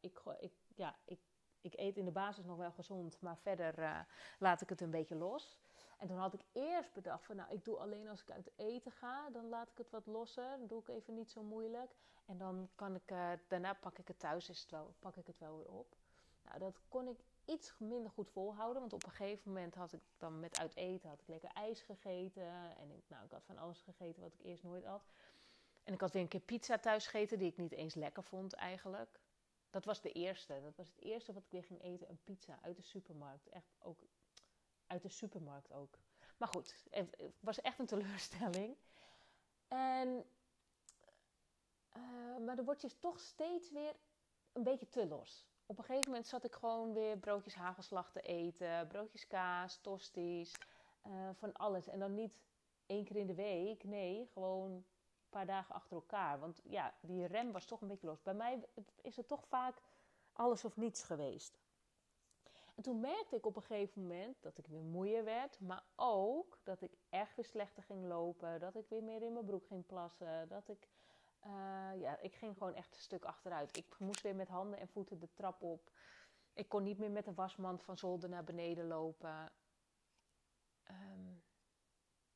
ik, 0.00 0.20
ik, 0.38 0.52
ja, 0.74 0.96
ik 1.04 1.18
ik 1.62 1.78
eet 1.78 1.96
in 1.96 2.04
de 2.04 2.10
basis 2.10 2.44
nog 2.44 2.56
wel 2.56 2.72
gezond, 2.72 3.20
maar 3.20 3.38
verder 3.38 4.06
laat 4.38 4.60
ik 4.60 4.68
het 4.68 4.80
een 4.80 4.90
beetje 4.90 5.14
los. 5.14 5.58
En 5.98 6.06
toen 6.06 6.16
had 6.16 6.34
ik 6.34 6.44
eerst 6.52 6.92
bedacht 6.92 7.24
van, 7.24 7.36
nou, 7.36 7.52
ik 7.52 7.64
doe 7.64 7.76
alleen 7.76 8.08
als 8.08 8.22
ik 8.22 8.30
uit 8.30 8.50
eten 8.56 8.92
ga, 8.92 9.30
dan 9.30 9.48
laat 9.48 9.70
ik 9.70 9.78
het 9.78 9.90
wat 9.90 10.06
losser. 10.06 10.58
Dan 10.58 10.66
doe 10.66 10.80
ik 10.80 10.88
even 10.88 11.14
niet 11.14 11.30
zo 11.30 11.42
moeilijk. 11.42 11.94
En 12.26 12.38
dan 12.38 12.68
kan 12.74 12.94
ik, 12.94 13.14
daarna 13.48 13.72
pak 13.72 13.98
ik 13.98 14.08
het 14.08 14.18
thuis, 14.18 14.48
is 14.48 14.60
het 14.60 14.70
wel, 14.70 14.94
pak 14.98 15.16
ik 15.16 15.26
het 15.26 15.38
wel 15.38 15.56
weer 15.56 15.70
op. 15.70 15.96
Nou, 16.42 16.58
dat 16.58 16.80
kon 16.88 17.08
ik 17.08 17.18
iets 17.44 17.74
minder 17.78 18.10
goed 18.10 18.30
volhouden, 18.30 18.80
want 18.80 18.92
op 18.92 19.04
een 19.04 19.10
gegeven 19.10 19.52
moment 19.52 19.74
had 19.74 19.92
ik 19.92 20.02
dan 20.16 20.40
met 20.40 20.58
uit 20.58 20.76
eten, 20.76 21.08
had 21.08 21.20
ik 21.20 21.28
lekker 21.28 21.50
ijs 21.52 21.80
gegeten. 21.82 22.76
En 22.76 22.90
ik, 22.90 23.02
nou, 23.08 23.24
ik 23.24 23.30
had 23.30 23.44
van 23.44 23.58
alles 23.58 23.80
gegeten 23.80 24.22
wat 24.22 24.34
ik 24.34 24.44
eerst 24.44 24.62
nooit 24.62 24.84
had. 24.84 25.04
En 25.82 25.92
ik 25.92 26.00
had 26.00 26.12
weer 26.12 26.22
een 26.22 26.28
keer 26.28 26.40
pizza 26.40 26.78
thuis 26.78 27.06
gegeten, 27.06 27.38
die 27.38 27.50
ik 27.50 27.56
niet 27.56 27.72
eens 27.72 27.94
lekker 27.94 28.24
vond 28.24 28.52
eigenlijk. 28.52 29.20
Dat 29.70 29.84
was 29.84 30.00
de 30.00 30.12
eerste. 30.12 30.60
Dat 30.62 30.76
was 30.76 30.88
het 30.88 31.00
eerste 31.00 31.32
wat 31.32 31.42
ik 31.42 31.50
weer 31.50 31.64
ging 31.64 31.82
eten. 31.82 32.08
Een 32.08 32.20
pizza 32.24 32.58
uit 32.62 32.76
de 32.76 32.82
supermarkt. 32.82 33.48
Echt 33.48 33.76
ook 33.78 33.98
uit 34.86 35.02
de 35.02 35.08
supermarkt 35.08 35.72
ook. 35.72 35.98
Maar 36.36 36.48
goed, 36.48 36.74
het 36.90 37.16
was 37.40 37.60
echt 37.60 37.78
een 37.78 37.86
teleurstelling. 37.86 38.76
En, 39.68 40.24
uh, 41.96 42.38
maar 42.44 42.56
dan 42.56 42.64
word 42.64 42.80
je 42.80 42.98
toch 42.98 43.20
steeds 43.20 43.70
weer 43.70 43.94
een 44.52 44.62
beetje 44.62 44.88
te 44.88 45.06
los. 45.06 45.46
Op 45.70 45.78
een 45.78 45.84
gegeven 45.84 46.10
moment 46.10 46.26
zat 46.26 46.44
ik 46.44 46.54
gewoon 46.54 46.92
weer 46.92 47.16
broodjes 47.16 47.54
hagelslag 47.54 48.12
te 48.12 48.20
eten. 48.20 48.86
Broodjes 48.86 49.26
kaas, 49.26 49.76
tosties, 49.80 50.54
uh, 51.06 51.12
van 51.34 51.52
alles. 51.52 51.88
En 51.88 51.98
dan 51.98 52.14
niet 52.14 52.32
één 52.86 53.04
keer 53.04 53.16
in 53.16 53.26
de 53.26 53.34
week. 53.34 53.84
Nee, 53.84 54.28
gewoon 54.32 54.84
paar 55.28 55.46
dagen 55.46 55.74
achter 55.74 55.96
elkaar. 55.96 56.38
Want 56.38 56.60
ja, 56.64 56.94
die 57.00 57.26
rem 57.26 57.52
was 57.52 57.64
toch 57.64 57.80
een 57.80 57.88
beetje 57.88 58.06
los. 58.06 58.22
Bij 58.22 58.34
mij 58.34 58.64
is 59.02 59.16
het 59.16 59.28
toch 59.28 59.46
vaak 59.48 59.82
alles 60.32 60.64
of 60.64 60.76
niets 60.76 61.02
geweest. 61.02 61.58
En 62.74 62.82
toen 62.82 63.00
merkte 63.00 63.36
ik 63.36 63.46
op 63.46 63.56
een 63.56 63.62
gegeven 63.62 64.02
moment 64.02 64.42
dat 64.42 64.58
ik 64.58 64.66
weer 64.66 64.82
moeier 64.82 65.24
werd, 65.24 65.60
maar 65.60 65.84
ook 65.96 66.58
dat 66.62 66.80
ik 66.80 66.92
echt 67.08 67.36
weer 67.36 67.44
slechter 67.44 67.82
ging 67.82 68.06
lopen, 68.06 68.60
dat 68.60 68.74
ik 68.74 68.88
weer 68.88 69.02
meer 69.02 69.22
in 69.22 69.32
mijn 69.32 69.44
broek 69.44 69.66
ging 69.66 69.86
plassen, 69.86 70.48
dat 70.48 70.68
ik, 70.68 70.88
uh, 71.46 72.00
ja, 72.00 72.18
ik 72.18 72.34
ging 72.34 72.56
gewoon 72.56 72.74
echt 72.74 72.94
een 72.94 73.00
stuk 73.00 73.24
achteruit. 73.24 73.76
Ik 73.76 73.98
moest 73.98 74.20
weer 74.20 74.34
met 74.34 74.48
handen 74.48 74.78
en 74.78 74.88
voeten 74.88 75.18
de 75.18 75.32
trap 75.32 75.62
op. 75.62 75.90
Ik 76.52 76.68
kon 76.68 76.82
niet 76.82 76.98
meer 76.98 77.10
met 77.10 77.24
de 77.24 77.34
wasmand 77.34 77.82
van 77.82 77.96
zolder 77.96 78.28
naar 78.28 78.44
beneden 78.44 78.86
lopen. 78.86 79.52
Um, 80.90 81.42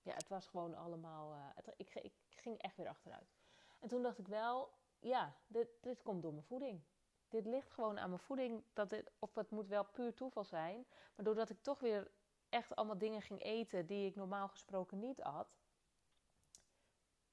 ja, 0.03 0.15
het 0.15 0.29
was 0.29 0.47
gewoon 0.47 0.75
allemaal. 0.75 1.35
Het, 1.55 1.75
ik, 1.77 1.95
ik, 1.95 2.13
ging 2.29 2.59
echt 2.59 2.77
weer 2.77 2.89
achteruit. 2.89 3.35
En 3.81 3.89
toen 3.89 4.03
dacht 4.03 4.19
ik 4.19 4.29
wel, 4.29 4.73
ja, 4.99 5.37
dit, 5.47 5.69
dit 5.81 6.03
komt 6.03 6.23
door 6.23 6.33
mijn 6.33 6.45
voeding. 6.45 6.83
Dit 7.29 7.47
ligt 7.47 7.73
gewoon 7.73 7.99
aan 7.99 8.09
mijn 8.09 8.21
voeding. 8.21 8.65
Dat 8.73 8.91
dit, 8.91 9.11
of 9.19 9.35
het 9.35 9.51
moet 9.51 9.69
wel 9.69 9.85
puur 9.85 10.15
toeval 10.15 10.45
zijn. 10.45 10.87
Maar 11.17 11.25
doordat 11.25 11.51
ik 11.51 11.63
toch 11.63 11.81
weer 11.81 12.11
echt 12.49 12.77
allemaal 12.77 12.99
dingen 12.99 13.23
ging 13.23 13.43
eten 13.43 13.87
die 13.87 14.07
ik 14.07 14.17
normaal 14.17 14.49
gesproken 14.49 14.99
niet 14.99 15.23
at, 15.23 15.49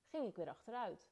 ging 0.09 0.27
ik 0.27 0.35
weer 0.35 0.49
achteruit. 0.49 1.09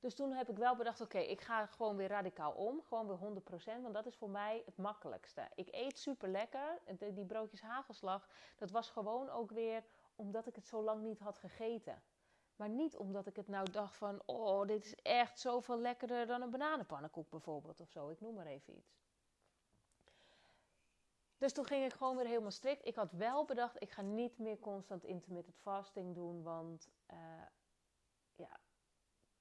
Dus 0.00 0.14
toen 0.14 0.32
heb 0.32 0.48
ik 0.48 0.56
wel 0.56 0.76
bedacht, 0.76 1.00
oké, 1.00 1.18
ik 1.18 1.40
ga 1.40 1.66
gewoon 1.66 1.96
weer 1.96 2.08
radicaal 2.08 2.52
om. 2.52 2.82
Gewoon 2.82 3.06
weer 3.06 3.42
100%, 3.78 3.82
want 3.82 3.94
dat 3.94 4.06
is 4.06 4.16
voor 4.16 4.30
mij 4.30 4.62
het 4.66 4.76
makkelijkste. 4.76 5.48
Ik 5.54 5.68
eet 5.70 5.98
super 5.98 6.28
lekker. 6.28 6.78
Die 7.14 7.24
broodjes 7.24 7.60
hagelslag, 7.60 8.28
dat 8.56 8.70
was 8.70 8.90
gewoon 8.90 9.30
ook 9.30 9.50
weer 9.50 9.84
omdat 10.16 10.46
ik 10.46 10.54
het 10.54 10.66
zo 10.66 10.82
lang 10.82 11.02
niet 11.02 11.18
had 11.18 11.38
gegeten. 11.38 12.02
Maar 12.56 12.68
niet 12.68 12.96
omdat 12.96 13.26
ik 13.26 13.36
het 13.36 13.48
nou 13.48 13.70
dacht 13.70 13.96
van, 13.96 14.22
oh, 14.26 14.66
dit 14.66 14.84
is 14.84 14.94
echt 14.94 15.40
zoveel 15.40 15.78
lekkerder 15.78 16.26
dan 16.26 16.42
een 16.42 16.50
bananenpannenkoek 16.50 17.30
bijvoorbeeld 17.30 17.80
of 17.80 17.90
zo. 17.90 18.08
Ik 18.08 18.20
noem 18.20 18.34
maar 18.34 18.46
even 18.46 18.76
iets. 18.76 18.98
Dus 21.38 21.52
toen 21.52 21.66
ging 21.66 21.84
ik 21.84 21.92
gewoon 21.92 22.16
weer 22.16 22.26
helemaal 22.26 22.50
strikt. 22.50 22.86
Ik 22.86 22.94
had 22.94 23.12
wel 23.12 23.44
bedacht, 23.44 23.82
ik 23.82 23.90
ga 23.90 24.02
niet 24.02 24.38
meer 24.38 24.58
constant 24.58 25.04
intermittent 25.04 25.56
fasting 25.56 26.14
doen, 26.14 26.42
want 26.42 26.90
uh, 27.10 27.16
ja, 28.34 28.60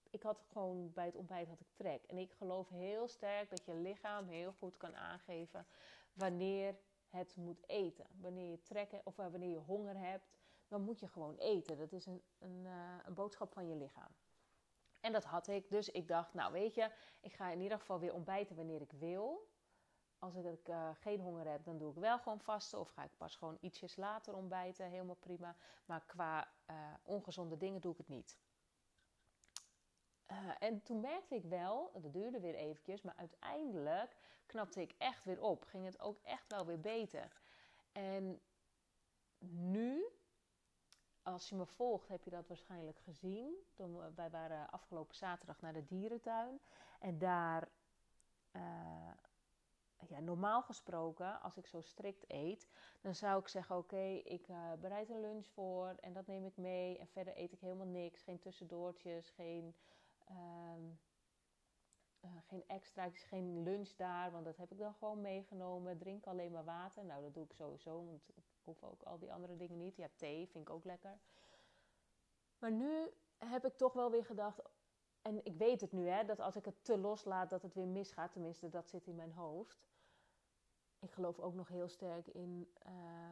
ik 0.09 0.23
had 0.23 0.45
gewoon 0.51 0.93
bij 0.93 1.05
het 1.05 1.15
ontbijt 1.15 1.47
had 1.47 1.59
ik 1.59 1.71
trek. 1.73 2.03
En 2.05 2.17
ik 2.17 2.33
geloof 2.33 2.69
heel 2.69 3.07
sterk 3.07 3.49
dat 3.49 3.65
je 3.65 3.73
lichaam 3.73 4.27
heel 4.27 4.51
goed 4.51 4.77
kan 4.77 4.95
aangeven 4.95 5.65
wanneer 6.13 6.77
het 7.09 7.35
moet 7.35 7.69
eten. 7.69 8.05
Wanneer 8.21 8.49
je 8.49 8.61
trek 8.61 9.01
of 9.03 9.15
wanneer 9.15 9.49
je 9.49 9.57
honger 9.57 9.97
hebt, 9.97 10.29
dan 10.67 10.81
moet 10.81 10.99
je 10.99 11.07
gewoon 11.07 11.35
eten. 11.35 11.77
Dat 11.77 11.91
is 11.91 12.05
een, 12.05 12.21
een, 12.39 12.65
uh, 12.65 12.95
een 13.05 13.13
boodschap 13.13 13.53
van 13.53 13.67
je 13.67 13.75
lichaam. 13.75 14.11
En 14.99 15.11
dat 15.11 15.23
had 15.23 15.47
ik. 15.47 15.69
Dus 15.69 15.89
ik 15.89 16.07
dacht, 16.07 16.33
nou 16.33 16.51
weet 16.51 16.75
je, 16.75 16.91
ik 17.19 17.33
ga 17.33 17.49
in 17.49 17.61
ieder 17.61 17.79
geval 17.79 17.99
weer 17.99 18.13
ontbijten 18.13 18.55
wanneer 18.55 18.81
ik 18.81 18.91
wil. 18.91 19.47
Als 20.19 20.35
ik 20.35 20.67
uh, 20.67 20.89
geen 20.93 21.19
honger 21.19 21.47
heb, 21.47 21.63
dan 21.63 21.77
doe 21.77 21.91
ik 21.91 21.97
wel 21.97 22.19
gewoon 22.19 22.39
vasten. 22.39 22.79
Of 22.79 22.89
ga 22.89 23.03
ik 23.03 23.17
pas 23.17 23.35
gewoon 23.35 23.57
ietsjes 23.61 23.95
later 23.95 24.35
ontbijten. 24.35 24.85
Helemaal 24.85 25.15
prima. 25.15 25.55
Maar 25.85 26.03
qua 26.05 26.47
ongezonde 27.03 27.57
dingen 27.57 27.81
doe 27.81 27.91
ik 27.91 27.97
het 27.97 28.07
niet. 28.07 28.39
Uh, 30.31 30.37
en 30.59 30.83
toen 30.83 30.99
merkte 30.99 31.35
ik 31.35 31.43
wel, 31.43 31.91
dat 31.93 32.13
duurde 32.13 32.39
weer 32.39 32.55
eventjes, 32.55 33.01
maar 33.01 33.15
uiteindelijk 33.15 34.15
knapte 34.45 34.81
ik 34.81 34.95
echt 34.97 35.25
weer 35.25 35.41
op. 35.41 35.63
Ging 35.63 35.85
het 35.85 35.99
ook 35.99 36.19
echt 36.23 36.51
wel 36.51 36.65
weer 36.65 36.79
beter. 36.79 37.31
En 37.91 38.41
nu, 39.49 40.05
als 41.23 41.49
je 41.49 41.55
me 41.55 41.65
volgt, 41.65 42.07
heb 42.07 42.23
je 42.23 42.29
dat 42.29 42.47
waarschijnlijk 42.47 42.99
gezien. 42.99 43.53
Toen, 43.73 44.15
wij 44.15 44.29
waren 44.29 44.69
afgelopen 44.69 45.15
zaterdag 45.15 45.61
naar 45.61 45.73
de 45.73 45.85
dierentuin. 45.85 46.59
En 46.99 47.17
daar, 47.17 47.69
uh, 48.51 49.13
ja, 50.07 50.19
normaal 50.19 50.61
gesproken, 50.61 51.41
als 51.41 51.57
ik 51.57 51.67
zo 51.67 51.81
strikt 51.81 52.23
eet, 52.27 52.67
dan 53.01 53.15
zou 53.15 53.39
ik 53.39 53.47
zeggen: 53.47 53.77
Oké, 53.77 54.21
ik 54.23 54.47
uh, 54.47 54.73
bereid 54.79 55.09
een 55.09 55.19
lunch 55.19 55.47
voor 55.47 55.95
en 55.99 56.13
dat 56.13 56.27
neem 56.27 56.45
ik 56.45 56.57
mee. 56.57 56.97
En 56.97 57.07
verder 57.07 57.37
eet 57.37 57.51
ik 57.51 57.59
helemaal 57.59 57.87
niks. 57.87 58.21
Geen 58.21 58.39
tussendoortjes, 58.39 59.29
geen 59.29 59.75
Um, 60.31 60.99
uh, 62.21 62.29
geen 62.47 62.63
extra's, 62.67 63.23
geen 63.23 63.63
lunch 63.63 63.89
daar, 63.95 64.31
want 64.31 64.45
dat 64.45 64.57
heb 64.57 64.71
ik 64.71 64.77
dan 64.77 64.93
gewoon 64.93 65.21
meegenomen. 65.21 65.97
Drink 65.97 66.27
alleen 66.27 66.51
maar 66.51 66.65
water. 66.65 67.05
Nou, 67.05 67.21
dat 67.21 67.33
doe 67.33 67.43
ik 67.43 67.53
sowieso, 67.53 68.05
want 68.05 68.29
ik 68.35 68.43
hoef 68.63 68.83
ook 68.83 69.03
al 69.03 69.19
die 69.19 69.33
andere 69.33 69.55
dingen 69.55 69.77
niet. 69.77 69.95
Ja, 69.95 70.07
thee 70.15 70.47
vind 70.47 70.67
ik 70.67 70.73
ook 70.73 70.85
lekker. 70.85 71.19
Maar 72.59 72.71
nu 72.71 73.11
heb 73.37 73.65
ik 73.65 73.77
toch 73.77 73.93
wel 73.93 74.11
weer 74.11 74.25
gedacht, 74.25 74.61
en 75.21 75.45
ik 75.45 75.57
weet 75.57 75.81
het 75.81 75.91
nu, 75.91 76.07
hè, 76.07 76.25
dat 76.25 76.39
als 76.39 76.55
ik 76.55 76.65
het 76.65 76.83
te 76.83 76.97
loslaat, 76.97 77.49
dat 77.49 77.61
het 77.61 77.73
weer 77.73 77.87
misgaat. 77.87 78.31
Tenminste, 78.31 78.69
dat 78.69 78.89
zit 78.89 79.07
in 79.07 79.15
mijn 79.15 79.31
hoofd. 79.31 79.87
Ik 80.99 81.11
geloof 81.11 81.39
ook 81.39 81.53
nog 81.53 81.67
heel 81.67 81.87
sterk 81.87 82.27
in 82.27 82.73
uh, 82.87 82.91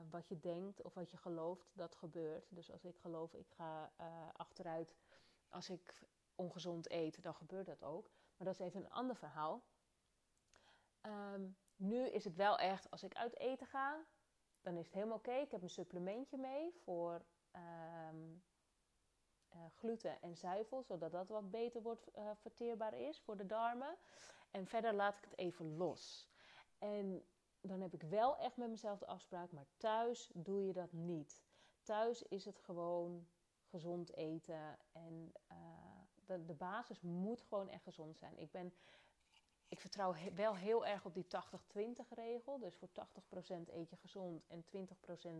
wat 0.10 0.28
je 0.28 0.40
denkt 0.40 0.82
of 0.82 0.94
wat 0.94 1.12
je 1.12 1.18
gelooft, 1.18 1.72
dat 1.74 1.96
gebeurt. 1.96 2.46
Dus 2.50 2.72
als 2.72 2.86
ik 2.86 2.98
geloof, 2.98 3.34
ik 3.34 3.50
ga 3.50 3.92
uh, 4.02 4.06
achteruit 4.34 4.96
als 5.50 5.70
ik 5.70 6.08
ongezond 6.38 6.89
eten, 6.89 7.21
dan 7.21 7.36
gebeurt 7.36 7.65
dat 7.65 7.84
ook. 7.84 8.12
Maar 8.38 8.47
dat 8.47 8.60
is 8.60 8.65
even 8.65 8.84
een 8.84 8.91
ander 8.91 9.15
verhaal. 9.15 9.63
Um, 11.02 11.58
nu 11.76 12.08
is 12.08 12.23
het 12.23 12.36
wel 12.36 12.58
echt, 12.58 12.91
als 12.91 13.04
ik 13.04 13.15
uit 13.15 13.38
eten 13.38 13.67
ga, 13.67 14.06
dan 14.62 14.78
is 14.78 14.86
het 14.86 14.93
helemaal 14.93 15.17
oké. 15.17 15.32
Ik 15.32 15.52
heb 15.52 15.62
een 15.62 15.69
supplementje 15.69 16.38
mee 16.38 16.73
voor 16.84 17.26
um, 17.52 18.43
uh, 19.54 19.62
gluten 19.76 20.21
en 20.21 20.36
zuivel, 20.36 20.84
zodat 20.84 21.12
dat 21.12 21.30
wat 21.30 21.52
beter 21.52 21.82
wordt 21.82 22.17
uh, 22.17 22.32
verteerbaar 22.36 22.93
is 22.93 23.19
voor 23.19 23.38
de 23.38 23.45
darmen. 23.45 23.97
En 24.52 24.67
verder 24.67 24.93
laat 24.93 25.17
ik 25.17 25.23
het 25.23 25.38
even 25.38 25.78
los. 25.78 26.30
En 26.78 27.26
dan 27.62 27.82
heb 27.82 27.93
ik 27.93 28.02
wel 28.02 28.38
echt 28.38 28.58
met 28.58 28.69
mezelf 28.69 29.00
de 29.00 29.06
afspraak, 29.06 29.52
maar 29.52 29.67
thuis 29.78 30.32
doe 30.34 30.65
je 30.65 30.73
dat 30.73 30.91
niet. 30.91 31.43
Thuis 31.84 32.23
is 32.23 32.45
het 32.45 32.60
gewoon 32.60 33.28
gezond 33.63 34.13
eten 34.13 34.78
en 34.91 35.34
uh, 35.52 35.58
de, 36.28 36.46
de 36.46 36.54
basis 36.54 37.02
moet 37.02 37.42
gewoon 37.42 37.70
echt 37.70 37.84
gezond 37.84 38.18
zijn. 38.18 38.38
Ik, 38.38 38.52
ben, 38.52 38.74
ik 39.68 39.80
vertrouw 39.80 40.16
wel 40.34 40.56
heel 40.56 40.86
erg 40.86 41.06
op 41.06 41.13
die 41.13 41.26
80-20 41.26 41.30
regel. 42.10 42.60
Dus 42.60 42.76
voor 42.76 42.90
80% 42.90 42.94
eet 43.68 43.90
je 43.90 43.96
gezond 43.96 44.48
en 44.48 44.66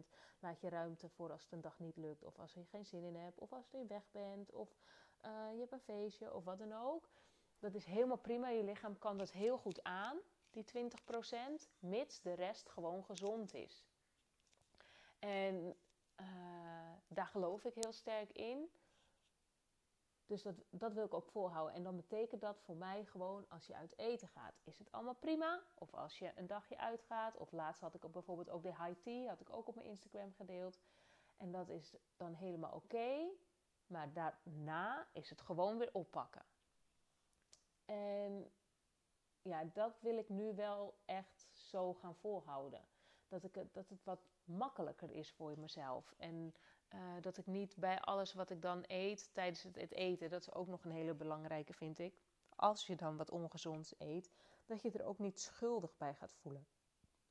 20% 0.04 0.08
laat 0.40 0.62
je 0.62 0.70
ruimte 0.70 1.10
voor 1.10 1.32
als 1.32 1.44
het 1.44 1.52
een 1.52 1.62
dag 1.62 1.80
niet 1.80 1.98
lukt. 1.98 2.24
Of 2.24 2.40
als 2.40 2.54
je 2.54 2.66
geen 2.66 2.86
zin 2.86 3.04
in 3.04 3.16
hebt. 3.16 3.40
Of 3.40 3.54
als 3.54 3.70
je 3.72 3.86
weg 3.88 4.12
bent. 4.12 4.52
Of 4.52 4.70
uh, 5.26 5.52
je 5.54 5.60
hebt 5.60 5.72
een 5.72 5.80
feestje 5.80 6.34
of 6.34 6.44
wat 6.44 6.60
dan 6.60 6.74
ook. 6.74 7.10
Dat 7.60 7.74
is 7.74 7.86
helemaal 7.86 8.18
prima. 8.18 8.50
Je 8.50 8.64
lichaam 8.64 8.98
kan 8.98 9.18
dat 9.18 9.32
heel 9.32 9.58
goed 9.58 9.84
aan, 9.84 10.18
die 10.52 10.66
20%, 10.66 10.78
mits 11.80 12.22
de 12.22 12.34
rest 12.34 12.70
gewoon 12.70 13.04
gezond 13.04 13.54
is. 13.54 13.86
En 15.20 15.76
uh, 16.22 16.28
daar 17.08 17.28
geloof 17.28 17.66
ik 17.66 17.74
heel 17.74 17.92
sterk 17.92 18.32
in. 18.32 18.70
Dus 20.28 20.42
dat, 20.42 20.56
dat 20.70 20.94
wil 20.94 21.06
ik 21.06 21.14
ook 21.14 21.30
volhouden. 21.30 21.76
En 21.76 21.84
dan 21.84 21.96
betekent 21.96 22.42
dat 22.42 22.60
voor 22.62 22.76
mij 22.76 23.06
gewoon 23.06 23.46
als 23.50 23.68
je 23.68 23.76
uit 23.76 23.98
eten 23.98 24.28
gaat, 24.28 24.60
is 24.64 24.78
het 24.78 24.92
allemaal 24.92 25.16
prima. 25.16 25.64
Of 25.74 25.94
als 25.94 26.20
je 26.20 26.32
een 26.36 26.48
dagje 26.48 26.78
uitgaat. 26.78 27.38
Of 27.38 27.52
laatst 27.52 27.82
had 27.82 27.94
ik 27.94 28.12
bijvoorbeeld 28.12 28.50
ook 28.50 28.64
de 28.64 28.84
high 28.84 29.02
tea, 29.02 29.28
had 29.28 29.42
ik 29.42 29.50
ook 29.50 29.68
op 29.68 29.76
mijn 29.76 29.88
Instagram 29.88 30.34
gedeeld. 30.34 30.80
En 31.38 31.52
dat 31.52 31.70
is 31.70 31.96
dan 32.16 32.34
helemaal 32.34 32.74
oké. 32.74 33.30
maar 33.88 34.14
daarna 34.14 35.08
is 35.14 35.30
het 35.30 35.42
gewoon 35.42 35.78
weer 35.78 35.94
oppakken. 35.94 36.46
En 37.86 38.52
ja, 39.42 39.64
dat 39.74 40.00
wil 40.02 40.18
ik 40.18 40.30
nu 40.30 40.56
wel 40.56 40.98
echt 41.06 41.48
zo 41.54 41.94
gaan 41.94 42.16
volhouden. 42.16 42.88
Dat, 43.28 43.44
ik, 43.44 43.74
dat 43.74 43.90
het 43.90 44.04
wat 44.04 44.28
makkelijker 44.44 45.12
is 45.12 45.32
voor 45.32 45.60
mezelf. 45.60 46.14
En 46.18 46.54
uh, 46.94 47.00
dat 47.22 47.38
ik 47.38 47.46
niet 47.46 47.76
bij 47.76 48.00
alles 48.00 48.34
wat 48.34 48.50
ik 48.50 48.62
dan 48.62 48.84
eet 48.88 49.34
tijdens 49.34 49.64
het, 49.64 49.76
het, 49.76 49.92
eten, 49.92 50.30
dat 50.30 50.42
is 50.42 50.54
ook 50.54 50.68
nog 50.68 50.86
een 50.86 50.92
hele 50.92 51.14
belangrijke, 51.14 51.74
vind 51.74 52.00
ik. 52.00 52.20
Als 52.56 52.88
je 52.88 52.96
dan 52.96 53.18
wat 53.18 53.30
ongezonds 53.32 53.94
eet, 53.98 54.32
dat 54.66 54.82
je 54.82 54.92
er 54.92 55.06
ook 55.06 55.20
niet 55.20 55.40
schuldig 55.40 55.98
bij 55.98 56.16
gaat 56.16 56.34
voelen. 56.34 56.68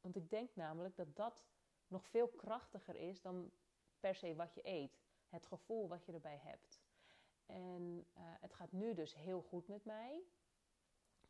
Want 0.00 0.16
ik 0.16 0.30
denk 0.30 0.50
namelijk 0.54 0.96
dat 0.96 1.16
dat 1.16 1.44
nog 1.88 2.06
veel 2.06 2.28
krachtiger 2.28 2.96
is 2.96 3.20
dan 3.20 3.50
per 4.00 4.14
se 4.14 4.34
wat 4.34 4.54
je 4.54 4.66
eet. 4.66 4.98
Het 5.28 5.46
gevoel 5.46 5.88
wat 5.88 6.04
je 6.04 6.12
erbij 6.12 6.40
hebt. 6.42 6.80
En 7.46 8.06
uh, 8.16 8.22
het 8.40 8.54
gaat 8.54 8.72
nu 8.72 8.94
dus 8.94 9.14
heel 9.14 9.42
goed 9.42 9.68
met 9.68 9.84
mij. 9.84 10.22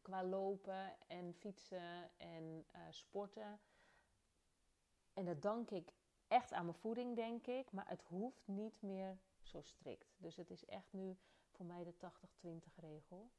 Qua 0.03 0.25
lopen 0.25 0.97
en 1.07 1.35
fietsen 1.35 2.11
en 2.17 2.67
uh, 2.75 2.81
sporten. 2.91 3.61
En 5.12 5.25
dat 5.25 5.43
dank 5.43 5.71
ik 5.71 5.93
echt 6.29 6.53
aan 6.53 6.65
mijn 6.65 6.77
voeding, 6.77 7.17
denk 7.17 7.47
ik. 7.47 7.73
Maar 7.73 7.89
het 7.89 8.03
hoeft 8.03 8.49
niet 8.49 8.83
meer 8.83 9.19
zo 9.43 9.61
strikt. 9.62 10.15
Dus 10.19 10.37
het 10.37 10.51
is 10.51 10.65
echt 10.65 10.93
nu 10.93 11.17
voor 11.51 11.67
mij 11.67 11.85
de 11.85 11.95
80-20 11.95 12.75
regel. 12.75 13.31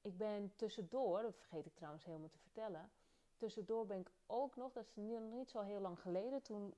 Ik 0.00 0.16
ben 0.16 0.52
tussendoor, 0.56 1.22
dat 1.22 1.36
vergeet 1.36 1.66
ik 1.66 1.74
trouwens 1.74 2.04
helemaal 2.04 2.28
te 2.28 2.38
vertellen. 2.38 2.90
Tussendoor 3.36 3.86
ben 3.86 3.98
ik 3.98 4.10
ook 4.26 4.56
nog, 4.56 4.72
dat 4.72 4.86
is 4.86 4.96
niet 5.20 5.50
zo 5.50 5.60
heel 5.60 5.80
lang 5.80 6.00
geleden, 6.00 6.42
toen, 6.42 6.74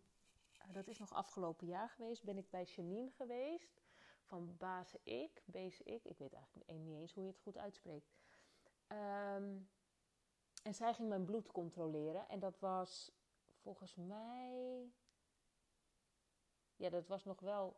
eh, 0.58 0.72
dat 0.72 0.86
is 0.86 0.98
nog 0.98 1.12
afgelopen 1.12 1.66
jaar 1.66 1.88
geweest, 1.88 2.24
ben 2.24 2.38
ik 2.38 2.50
bij 2.50 2.64
Janine 2.64 3.10
geweest. 3.10 3.82
Van 4.22 4.56
Base 4.58 5.00
Ik, 5.02 5.42
Base 5.44 5.84
Ik, 5.84 6.04
ik 6.04 6.18
weet 6.18 6.32
eigenlijk 6.32 6.70
niet 6.70 6.96
eens 6.96 7.12
hoe 7.12 7.24
je 7.24 7.30
het 7.30 7.38
goed 7.38 7.58
uitspreekt. 7.58 8.10
Um, 8.88 9.68
en 10.62 10.74
zij 10.74 10.94
ging 10.94 11.08
mijn 11.08 11.24
bloed 11.24 11.52
controleren. 11.52 12.28
En 12.28 12.38
dat 12.38 12.58
was 12.58 13.12
volgens 13.62 13.94
mij 13.94 14.90
ja, 16.78 16.90
dat 16.90 17.06
was 17.06 17.24
nog 17.24 17.40
wel 17.40 17.76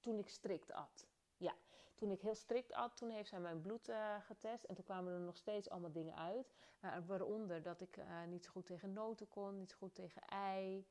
toen 0.00 0.18
ik 0.18 0.28
strikt 0.28 0.72
at. 0.72 1.08
Ja, 1.36 1.54
toen 1.94 2.10
ik 2.10 2.20
heel 2.20 2.34
strikt 2.34 2.72
at, 2.72 2.96
toen 2.96 3.10
heeft 3.10 3.28
zij 3.28 3.40
mijn 3.40 3.60
bloed 3.60 3.88
uh, 3.88 4.20
getest. 4.20 4.64
En 4.64 4.74
toen 4.74 4.84
kwamen 4.84 5.12
er 5.12 5.20
nog 5.20 5.36
steeds 5.36 5.70
allemaal 5.70 5.92
dingen 5.92 6.16
uit. 6.16 6.54
Uh, 6.84 6.96
waaronder 7.06 7.62
dat 7.62 7.80
ik 7.80 7.96
uh, 7.96 8.24
niet 8.24 8.44
zo 8.44 8.50
goed 8.50 8.66
tegen 8.66 8.92
noten 8.92 9.28
kon, 9.28 9.58
niet 9.58 9.70
zo 9.70 9.76
goed 9.76 9.94
tegen 9.94 10.22
ei. 10.22 10.86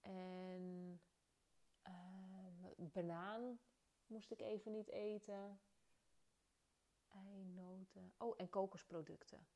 En 0.00 1.00
banaan 2.76 3.58
moest 4.06 4.30
ik 4.30 4.40
even 4.40 4.72
niet 4.72 4.88
eten. 4.88 5.60
Ei, 7.08 7.44
noten. 7.44 8.12
Oh, 8.18 8.34
en 8.36 8.48
kokosproducten. 8.48 9.46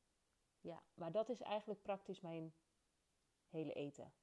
Ja, 0.61 0.83
maar 0.93 1.11
dat 1.11 1.29
is 1.29 1.41
eigenlijk 1.41 1.81
praktisch 1.81 2.21
mijn 2.21 2.53
hele 3.49 3.73
eten. 3.73 4.13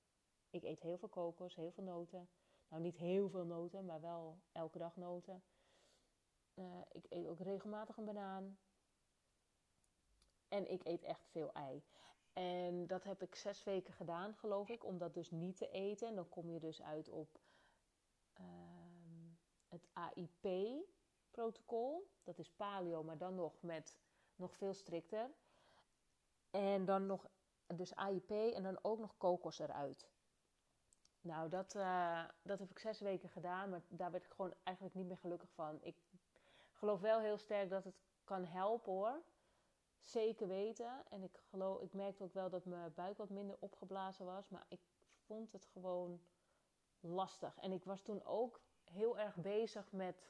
Ik 0.53 0.63
eet 0.63 0.81
heel 0.81 0.99
veel 0.99 1.09
kokos, 1.09 1.55
heel 1.55 1.71
veel 1.71 1.85
noten. 1.85 2.29
Nou, 2.69 2.83
niet 2.83 2.97
heel 2.97 3.29
veel 3.29 3.45
noten, 3.45 3.85
maar 3.85 4.01
wel 4.01 4.39
elke 4.53 4.79
dag 4.79 4.97
noten. 4.97 5.43
ik 6.93 7.05
eet 7.09 7.27
ook 7.27 7.41
regelmatig 7.41 7.97
een 7.97 8.05
banaan. 8.05 8.59
En 10.49 10.71
ik 10.71 10.85
eet 10.85 11.03
echt 11.03 11.29
veel 11.31 11.53
ei. 11.53 11.83
En 12.33 12.87
dat 12.87 13.05
heb 13.05 13.23
ik 13.23 13.35
zes 13.35 13.65
weken 13.65 13.95
gedaan, 13.95 14.35
geloof 14.35 14.69
ik, 14.69 14.85
om 14.85 14.99
dat 14.99 15.15
dus 15.15 15.31
niet 15.31 15.57
te 15.57 15.71
eten. 15.71 16.09
En 16.09 16.15
dan 16.15 16.29
kom 16.29 16.51
je 16.51 16.61
dus 16.61 16.83
uit 16.83 17.09
op 17.09 17.41
ehm, 18.33 19.29
het 19.69 19.89
AIP-protocol. 19.93 22.11
Dat 22.23 22.39
is 22.39 22.51
paleo, 22.51 23.03
maar 23.03 23.19
dan 23.19 23.35
nog 23.35 23.63
met 23.63 23.99
nog 24.37 24.57
veel 24.57 24.75
strikter. 24.75 25.31
En 26.51 26.85
dan 26.85 27.07
nog, 27.07 27.29
dus 27.67 27.95
AIP 27.95 28.31
en 28.31 28.63
dan 28.63 28.79
ook 28.83 28.99
nog 28.99 29.17
kokos 29.17 29.59
eruit. 29.59 30.11
Nou, 31.23 31.49
dat, 31.49 31.75
uh, 31.75 32.25
dat 32.43 32.59
heb 32.59 32.71
ik 32.71 32.79
zes 32.79 33.01
weken 33.01 33.29
gedaan, 33.29 33.71
maar 33.71 33.83
daar 33.89 34.11
werd 34.11 34.25
ik 34.25 34.31
gewoon 34.31 34.55
eigenlijk 34.63 34.97
niet 34.97 35.07
meer 35.07 35.17
gelukkig 35.17 35.51
van. 35.55 35.79
Ik 35.83 35.97
geloof 36.73 37.01
wel 37.01 37.21
heel 37.21 37.39
sterk 37.39 37.71
dat 37.71 37.85
het 37.85 37.95
kan 38.25 38.45
helpen 38.45 38.93
hoor. 38.93 39.23
Zeker 39.99 40.49
weten. 40.49 41.03
En 41.11 41.23
ik, 41.23 41.43
geloof, 41.51 41.81
ik 41.81 41.93
merkte 41.93 42.25
ook 42.25 42.35
wel 42.35 42.51
dat 42.51 42.65
mijn 42.65 42.95
buik 42.95 43.17
wat 43.17 43.31
minder 43.31 43.57
opgeblazen 43.59 44.27
was. 44.27 44.49
Maar 44.49 44.65
ik 44.69 44.81
vond 45.27 45.53
het 45.53 45.65
gewoon 45.65 46.21
lastig. 47.01 47.59
En 47.59 47.73
ik 47.73 47.85
was 47.85 48.03
toen 48.03 48.25
ook 48.25 48.61
heel 48.85 49.19
erg 49.19 49.37
bezig 49.37 49.93
met 49.93 50.23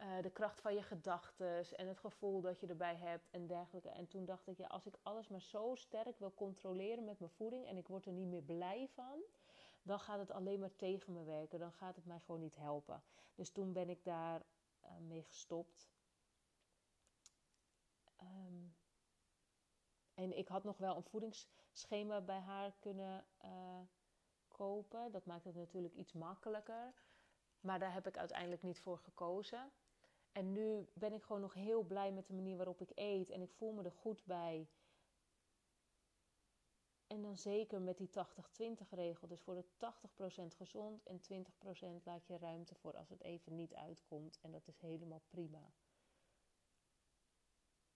uh, 0.00 0.22
de 0.22 0.30
kracht 0.30 0.60
van 0.60 0.74
je 0.74 0.82
gedachten 0.82 1.64
en 1.76 1.88
het 1.88 1.98
gevoel 1.98 2.40
dat 2.40 2.60
je 2.60 2.66
erbij 2.66 2.96
hebt 2.96 3.28
en 3.30 3.46
dergelijke. 3.46 3.88
En 3.88 4.08
toen 4.08 4.24
dacht 4.24 4.46
ik, 4.46 4.58
ja, 4.58 4.66
als 4.66 4.86
ik 4.86 4.98
alles 5.02 5.28
maar 5.28 5.42
zo 5.42 5.74
sterk 5.74 6.18
wil 6.18 6.34
controleren 6.34 7.04
met 7.04 7.18
mijn 7.18 7.30
voeding 7.30 7.66
en 7.66 7.76
ik 7.76 7.88
word 7.88 8.06
er 8.06 8.12
niet 8.12 8.28
meer 8.28 8.42
blij 8.42 8.88
van, 8.94 9.20
dan 9.86 10.00
gaat 10.00 10.18
het 10.18 10.30
alleen 10.30 10.60
maar 10.60 10.76
tegen 10.76 11.12
me 11.12 11.24
werken. 11.24 11.58
Dan 11.58 11.72
gaat 11.72 11.96
het 11.96 12.06
mij 12.06 12.20
gewoon 12.20 12.40
niet 12.40 12.56
helpen. 12.56 13.02
Dus 13.34 13.50
toen 13.50 13.72
ben 13.72 13.88
ik 13.88 14.04
daar 14.04 14.42
uh, 14.84 14.90
mee 14.98 15.22
gestopt. 15.22 15.90
Um, 18.22 18.76
en 20.14 20.36
ik 20.38 20.48
had 20.48 20.64
nog 20.64 20.78
wel 20.78 20.96
een 20.96 21.02
voedingsschema 21.02 22.20
bij 22.20 22.38
haar 22.38 22.76
kunnen 22.80 23.24
uh, 23.44 23.80
kopen. 24.48 25.12
Dat 25.12 25.26
maakt 25.26 25.44
het 25.44 25.54
natuurlijk 25.54 25.94
iets 25.94 26.12
makkelijker. 26.12 26.94
Maar 27.60 27.78
daar 27.78 27.92
heb 27.92 28.06
ik 28.06 28.16
uiteindelijk 28.16 28.62
niet 28.62 28.80
voor 28.80 28.98
gekozen. 28.98 29.70
En 30.32 30.52
nu 30.52 30.88
ben 30.94 31.12
ik 31.12 31.22
gewoon 31.22 31.42
nog 31.42 31.54
heel 31.54 31.82
blij 31.82 32.12
met 32.12 32.26
de 32.26 32.34
manier 32.34 32.56
waarop 32.56 32.80
ik 32.80 32.90
eet. 32.94 33.30
En 33.30 33.42
ik 33.42 33.52
voel 33.52 33.72
me 33.72 33.82
er 33.82 33.92
goed 33.92 34.24
bij. 34.24 34.68
En 37.06 37.22
dan 37.22 37.36
zeker 37.36 37.80
met 37.80 37.98
die 37.98 38.08
80-20 38.08 38.88
regel. 38.90 39.28
Dus 39.28 39.42
voor 39.42 39.54
de 39.54 39.64
80% 39.64 40.56
gezond 40.56 41.06
en 41.06 41.20
20% 42.00 42.02
laat 42.04 42.26
je 42.26 42.38
ruimte 42.38 42.74
voor 42.74 42.96
als 42.96 43.08
het 43.08 43.22
even 43.22 43.54
niet 43.54 43.74
uitkomt. 43.74 44.38
En 44.42 44.52
dat 44.52 44.66
is 44.68 44.78
helemaal 44.78 45.22
prima. 45.28 45.72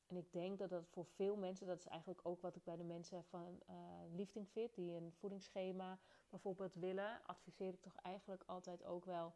En 0.07 0.17
ik 0.17 0.33
denk 0.33 0.59
dat 0.59 0.71
dat 0.71 0.89
voor 0.89 1.07
veel 1.07 1.37
mensen, 1.37 1.67
dat 1.67 1.79
is 1.79 1.87
eigenlijk 1.87 2.27
ook 2.27 2.41
wat 2.41 2.57
ik 2.57 2.65
bij 2.65 2.77
de 2.77 2.85
mensen 2.85 3.25
van 3.25 3.61
uh, 3.71 3.77
Lifting 4.13 4.49
Fit, 4.49 4.75
die 4.75 4.95
een 4.95 5.13
voedingsschema 5.13 5.99
bijvoorbeeld 6.29 6.75
willen, 6.75 7.23
adviseer 7.23 7.73
ik 7.73 7.81
toch 7.81 7.97
eigenlijk 7.97 8.43
altijd 8.47 8.85
ook 8.85 9.05
wel, 9.05 9.35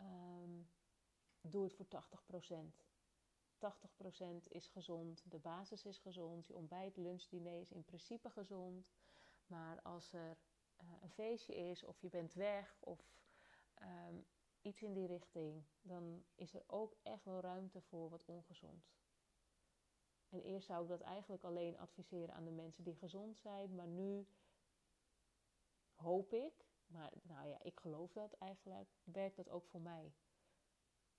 um, 0.00 0.70
doe 1.40 1.64
het 1.64 1.74
voor 1.74 1.86
80%. 1.86 2.87
80% 3.58 4.48
is 4.48 4.66
gezond, 4.66 5.24
de 5.30 5.38
basis 5.38 5.84
is 5.84 5.98
gezond, 5.98 6.46
je 6.46 6.54
ontbijt, 6.54 6.96
lunch, 6.96 7.22
diner 7.28 7.60
is 7.60 7.72
in 7.72 7.84
principe 7.84 8.30
gezond. 8.30 8.90
Maar 9.46 9.80
als 9.82 10.12
er 10.12 10.36
uh, 10.80 10.88
een 11.02 11.10
feestje 11.10 11.54
is 11.54 11.84
of 11.84 12.00
je 12.00 12.08
bent 12.08 12.34
weg 12.34 12.76
of 12.80 13.00
um, 13.82 14.26
iets 14.62 14.82
in 14.82 14.92
die 14.92 15.06
richting, 15.06 15.64
dan 15.82 16.24
is 16.34 16.54
er 16.54 16.62
ook 16.66 16.96
echt 17.02 17.24
wel 17.24 17.40
ruimte 17.40 17.80
voor 17.80 18.08
wat 18.10 18.24
ongezond. 18.24 18.96
En 20.28 20.42
eerst 20.42 20.66
zou 20.66 20.82
ik 20.82 20.88
dat 20.88 21.00
eigenlijk 21.00 21.44
alleen 21.44 21.78
adviseren 21.78 22.34
aan 22.34 22.44
de 22.44 22.50
mensen 22.50 22.84
die 22.84 22.96
gezond 22.96 23.38
zijn. 23.38 23.74
Maar 23.74 23.86
nu 23.86 24.26
hoop 25.94 26.32
ik, 26.32 26.66
maar 26.86 27.12
nou 27.22 27.48
ja, 27.48 27.62
ik 27.62 27.80
geloof 27.80 28.12
dat 28.12 28.32
eigenlijk, 28.32 28.88
werkt 29.04 29.36
dat 29.36 29.48
ook 29.48 29.66
voor 29.66 29.80
mij. 29.80 30.12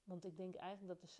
Want 0.09 0.25
ik 0.25 0.37
denk 0.37 0.55
eigenlijk 0.55 1.01
dat 1.01 1.19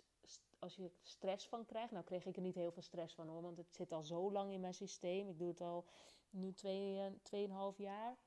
als 0.58 0.76
je 0.76 0.90
stress 1.02 1.48
van 1.48 1.64
krijgt, 1.64 1.92
nou 1.92 2.04
kreeg 2.04 2.26
ik 2.26 2.36
er 2.36 2.42
niet 2.42 2.54
heel 2.54 2.72
veel 2.72 2.82
stress 2.82 3.14
van 3.14 3.28
hoor, 3.28 3.42
want 3.42 3.56
het 3.56 3.74
zit 3.74 3.92
al 3.92 4.02
zo 4.02 4.32
lang 4.32 4.52
in 4.52 4.60
mijn 4.60 4.74
systeem. 4.74 5.28
Ik 5.28 5.38
doe 5.38 5.48
het 5.48 5.60
al 5.60 5.84
nu 6.30 6.52
twee, 6.52 7.20
tweeënhalf 7.22 7.78
jaar. 7.78 8.18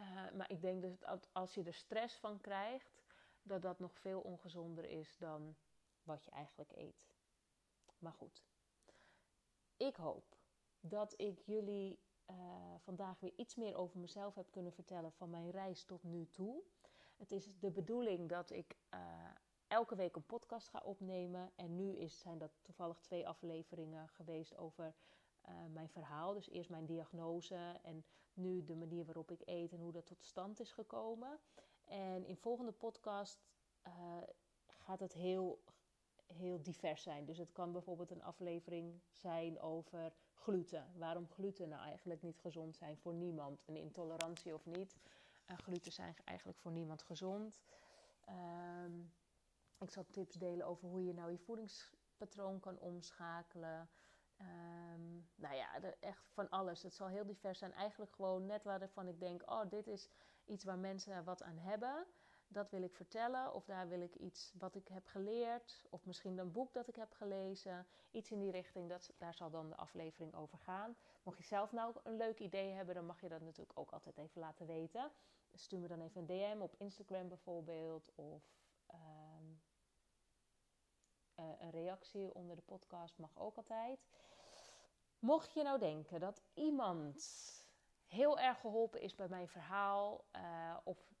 Uh, 0.00 0.30
maar 0.32 0.50
ik 0.50 0.60
denk 0.60 0.82
dus 0.82 0.98
dat 0.98 1.28
als 1.32 1.54
je 1.54 1.62
er 1.62 1.74
stress 1.74 2.16
van 2.16 2.40
krijgt, 2.40 3.02
dat 3.42 3.62
dat 3.62 3.78
nog 3.78 3.98
veel 3.98 4.20
ongezonder 4.20 4.84
is 4.84 5.16
dan 5.18 5.56
wat 6.02 6.24
je 6.24 6.30
eigenlijk 6.30 6.72
eet. 6.76 7.06
Maar 7.98 8.12
goed, 8.12 8.44
ik 9.76 9.96
hoop 9.96 10.36
dat 10.80 11.14
ik 11.20 11.40
jullie 11.40 11.98
uh, 12.30 12.36
vandaag 12.78 13.20
weer 13.20 13.32
iets 13.36 13.54
meer 13.54 13.76
over 13.76 13.98
mezelf 13.98 14.34
heb 14.34 14.50
kunnen 14.50 14.72
vertellen 14.72 15.12
van 15.12 15.30
mijn 15.30 15.50
reis 15.50 15.84
tot 15.84 16.02
nu 16.02 16.28
toe. 16.30 16.62
Het 17.18 17.32
is 17.32 17.48
de 17.58 17.70
bedoeling 17.70 18.28
dat 18.28 18.50
ik 18.50 18.76
uh, 18.94 19.00
elke 19.66 19.94
week 19.94 20.16
een 20.16 20.26
podcast 20.26 20.68
ga 20.68 20.80
opnemen. 20.84 21.50
En 21.56 21.76
nu 21.76 21.96
is, 21.96 22.18
zijn 22.18 22.38
dat 22.38 22.50
toevallig 22.62 23.00
twee 23.00 23.28
afleveringen 23.28 24.08
geweest 24.08 24.56
over 24.56 24.94
uh, 25.48 25.54
mijn 25.72 25.88
verhaal. 25.88 26.34
Dus 26.34 26.48
eerst 26.48 26.70
mijn 26.70 26.86
diagnose 26.86 27.78
en 27.82 28.04
nu 28.34 28.64
de 28.64 28.76
manier 28.76 29.04
waarop 29.04 29.30
ik 29.30 29.42
eet 29.44 29.72
en 29.72 29.80
hoe 29.80 29.92
dat 29.92 30.06
tot 30.06 30.24
stand 30.24 30.60
is 30.60 30.72
gekomen. 30.72 31.38
En 31.84 32.24
in 32.26 32.36
volgende 32.36 32.72
podcast 32.72 33.46
gaat 34.66 35.00
het 35.00 35.12
heel 35.12 35.62
heel 36.26 36.62
divers 36.62 37.02
zijn. 37.02 37.24
Dus 37.24 37.38
het 37.38 37.52
kan 37.52 37.72
bijvoorbeeld 37.72 38.10
een 38.10 38.22
aflevering 38.22 39.00
zijn 39.10 39.60
over 39.60 40.12
gluten. 40.34 40.86
Waarom 40.96 41.28
gluten 41.28 41.68
nou 41.68 41.82
eigenlijk 41.82 42.22
niet 42.22 42.38
gezond 42.38 42.76
zijn 42.76 42.96
voor 42.96 43.14
niemand. 43.14 43.62
Een 43.66 43.76
intolerantie 43.76 44.54
of 44.54 44.66
niet. 44.66 44.96
Gluten 45.56 45.92
zijn 45.92 46.16
eigenlijk 46.24 46.58
voor 46.58 46.72
niemand 46.72 47.02
gezond. 47.02 47.60
Um, 48.84 49.12
ik 49.78 49.90
zal 49.90 50.06
tips 50.10 50.34
delen 50.34 50.66
over 50.66 50.88
hoe 50.88 51.04
je 51.04 51.14
nou 51.14 51.30
je 51.30 51.38
voedingspatroon 51.38 52.60
kan 52.60 52.78
omschakelen. 52.78 53.90
Um, 54.40 55.28
nou 55.34 55.54
ja, 55.54 55.80
echt 56.00 56.30
van 56.32 56.48
alles. 56.48 56.82
Het 56.82 56.94
zal 56.94 57.06
heel 57.06 57.26
divers 57.26 57.58
zijn. 57.58 57.72
Eigenlijk 57.72 58.12
gewoon 58.12 58.46
net 58.46 58.64
waarvan 58.64 59.08
ik 59.08 59.20
denk: 59.20 59.50
oh, 59.50 59.70
dit 59.70 59.86
is 59.86 60.10
iets 60.44 60.64
waar 60.64 60.78
mensen 60.78 61.24
wat 61.24 61.42
aan 61.42 61.58
hebben 61.58 62.06
dat 62.48 62.70
wil 62.70 62.82
ik 62.82 62.94
vertellen. 62.94 63.54
Of 63.54 63.64
daar 63.64 63.88
wil 63.88 64.00
ik 64.00 64.14
iets 64.14 64.52
wat 64.58 64.74
ik 64.74 64.88
heb 64.88 65.06
geleerd. 65.06 65.86
Of 65.90 66.06
misschien 66.06 66.38
een 66.38 66.52
boek 66.52 66.72
dat 66.72 66.88
ik 66.88 66.96
heb 66.96 67.12
gelezen. 67.12 67.86
Iets 68.10 68.30
in 68.30 68.38
die 68.38 68.50
richting, 68.50 68.88
dat, 68.88 69.12
daar 69.18 69.34
zal 69.34 69.50
dan 69.50 69.68
de 69.68 69.76
aflevering 69.76 70.34
over 70.34 70.58
gaan. 70.58 70.96
Mocht 71.22 71.38
je 71.38 71.44
zelf 71.44 71.72
nou 71.72 71.94
een 72.02 72.16
leuk 72.16 72.38
idee 72.38 72.72
hebben, 72.72 72.94
dan 72.94 73.06
mag 73.06 73.20
je 73.20 73.28
dat 73.28 73.40
natuurlijk 73.40 73.78
ook 73.78 73.90
altijd 73.90 74.16
even 74.16 74.40
laten 74.40 74.66
weten. 74.66 75.10
Stuur 75.54 75.78
me 75.78 75.88
dan 75.88 76.00
even 76.00 76.20
een 76.20 76.26
DM 76.26 76.60
op 76.60 76.74
Instagram 76.78 77.28
bijvoorbeeld. 77.28 78.12
Of 78.14 78.42
ehm, 78.86 79.44
eh, 81.34 81.44
een 81.58 81.70
reactie 81.70 82.34
onder 82.34 82.56
de 82.56 82.62
podcast 82.62 83.18
mag 83.18 83.38
ook 83.38 83.56
altijd. 83.56 84.06
Mocht 85.18 85.52
je 85.52 85.62
nou 85.62 85.78
denken 85.78 86.20
dat 86.20 86.42
iemand 86.54 87.48
heel 88.06 88.38
erg 88.38 88.60
geholpen 88.60 89.00
is 89.00 89.14
bij 89.14 89.28
mijn 89.28 89.48
verhaal, 89.48 90.24
uh, 90.36 90.76
of 90.84 91.12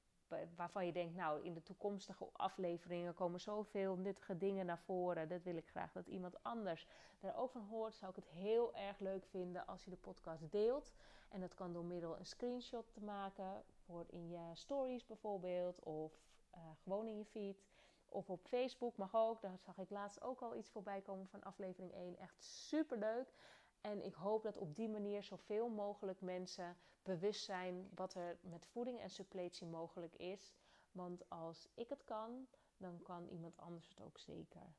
waarvan 0.54 0.86
je 0.86 0.92
denkt, 0.92 1.14
nou, 1.14 1.44
in 1.44 1.54
de 1.54 1.62
toekomstige 1.62 2.28
afleveringen 2.32 3.14
komen 3.14 3.40
zoveel 3.40 3.96
nuttige 3.96 4.36
dingen 4.36 4.66
naar 4.66 4.78
voren. 4.78 5.28
Dat 5.28 5.42
wil 5.42 5.56
ik 5.56 5.68
graag 5.68 5.92
dat 5.92 6.06
iemand 6.06 6.42
anders 6.42 6.86
daar 7.20 7.36
ook 7.36 7.50
van 7.50 7.62
hoort. 7.62 7.94
Zou 7.94 8.10
ik 8.10 8.16
het 8.16 8.28
heel 8.28 8.74
erg 8.74 8.98
leuk 8.98 9.26
vinden 9.26 9.66
als 9.66 9.84
je 9.84 9.90
de 9.90 9.96
podcast 9.96 10.50
deelt. 10.50 10.92
En 11.28 11.40
dat 11.40 11.54
kan 11.54 11.72
door 11.72 11.84
middel 11.84 12.18
een 12.18 12.26
screenshot 12.26 12.92
te 12.92 13.00
maken 13.00 13.64
voor 13.84 14.04
in 14.08 14.28
je 14.28 14.50
stories 14.52 15.06
bijvoorbeeld, 15.06 15.82
of 15.82 16.12
uh, 16.54 16.60
gewoon 16.82 17.06
in 17.06 17.18
je 17.18 17.24
feed. 17.24 17.62
Of 18.08 18.30
op 18.30 18.46
Facebook 18.46 18.96
mag 18.96 19.14
ook. 19.14 19.40
Daar 19.40 19.58
zag 19.58 19.78
ik 19.78 19.90
laatst 19.90 20.20
ook 20.20 20.40
al 20.40 20.56
iets 20.56 20.70
voorbij 20.70 21.00
komen 21.00 21.28
van 21.28 21.42
aflevering 21.42 21.92
1. 21.92 22.16
Echt 22.18 22.44
super 22.44 22.98
leuk. 22.98 23.32
En 23.80 24.04
ik 24.04 24.14
hoop 24.14 24.42
dat 24.42 24.56
op 24.56 24.74
die 24.74 24.88
manier 24.88 25.22
zoveel 25.22 25.68
mogelijk 25.68 26.20
mensen 26.20 26.76
bewust 27.02 27.44
zijn 27.44 27.90
wat 27.94 28.14
er 28.14 28.38
met 28.40 28.66
voeding 28.66 29.00
en 29.00 29.10
suppletie 29.10 29.66
mogelijk 29.66 30.14
is. 30.14 30.54
Want 30.92 31.30
als 31.30 31.68
ik 31.74 31.88
het 31.88 32.04
kan, 32.04 32.46
dan 32.76 33.02
kan 33.02 33.28
iemand 33.28 33.56
anders 33.56 33.88
het 33.88 34.00
ook 34.00 34.18
zeker. 34.18 34.74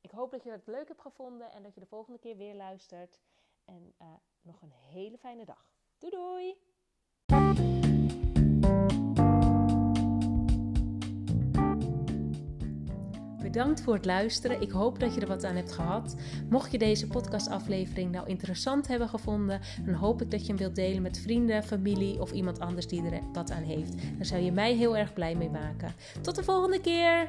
Ik 0.00 0.10
hoop 0.10 0.30
dat 0.30 0.42
je 0.42 0.50
het 0.50 0.66
leuk 0.66 0.88
hebt 0.88 1.00
gevonden 1.00 1.52
en 1.52 1.62
dat 1.62 1.74
je 1.74 1.80
de 1.80 1.86
volgende 1.86 2.18
keer 2.18 2.36
weer 2.36 2.54
luistert. 2.54 3.20
En 3.64 3.94
uh, 3.98 4.14
nog 4.40 4.62
een 4.62 4.72
hele 4.72 5.18
fijne 5.18 5.44
dag. 5.44 5.71
Doei 6.02 6.12
doei! 6.12 6.56
Bedankt 13.42 13.80
voor 13.80 13.94
het 13.94 14.04
luisteren. 14.04 14.60
Ik 14.60 14.70
hoop 14.70 14.98
dat 15.00 15.14
je 15.14 15.20
er 15.20 15.26
wat 15.26 15.44
aan 15.44 15.56
hebt 15.56 15.72
gehad. 15.72 16.16
Mocht 16.50 16.72
je 16.72 16.78
deze 16.78 17.06
podcastaflevering 17.06 18.12
nou 18.12 18.28
interessant 18.28 18.88
hebben 18.88 19.08
gevonden, 19.08 19.60
dan 19.84 19.94
hoop 19.94 20.22
ik 20.22 20.30
dat 20.30 20.40
je 20.40 20.46
hem 20.46 20.56
wilt 20.56 20.74
delen 20.74 21.02
met 21.02 21.18
vrienden, 21.18 21.62
familie 21.62 22.20
of 22.20 22.32
iemand 22.32 22.60
anders 22.60 22.86
die 22.86 23.04
er 23.04 23.20
wat 23.32 23.50
aan 23.50 23.62
heeft. 23.62 23.94
Daar 24.16 24.26
zou 24.26 24.42
je 24.42 24.52
mij 24.52 24.74
heel 24.74 24.96
erg 24.96 25.12
blij 25.12 25.34
mee 25.34 25.50
maken. 25.50 25.94
Tot 26.20 26.34
de 26.34 26.44
volgende 26.44 26.80
keer! 26.80 27.28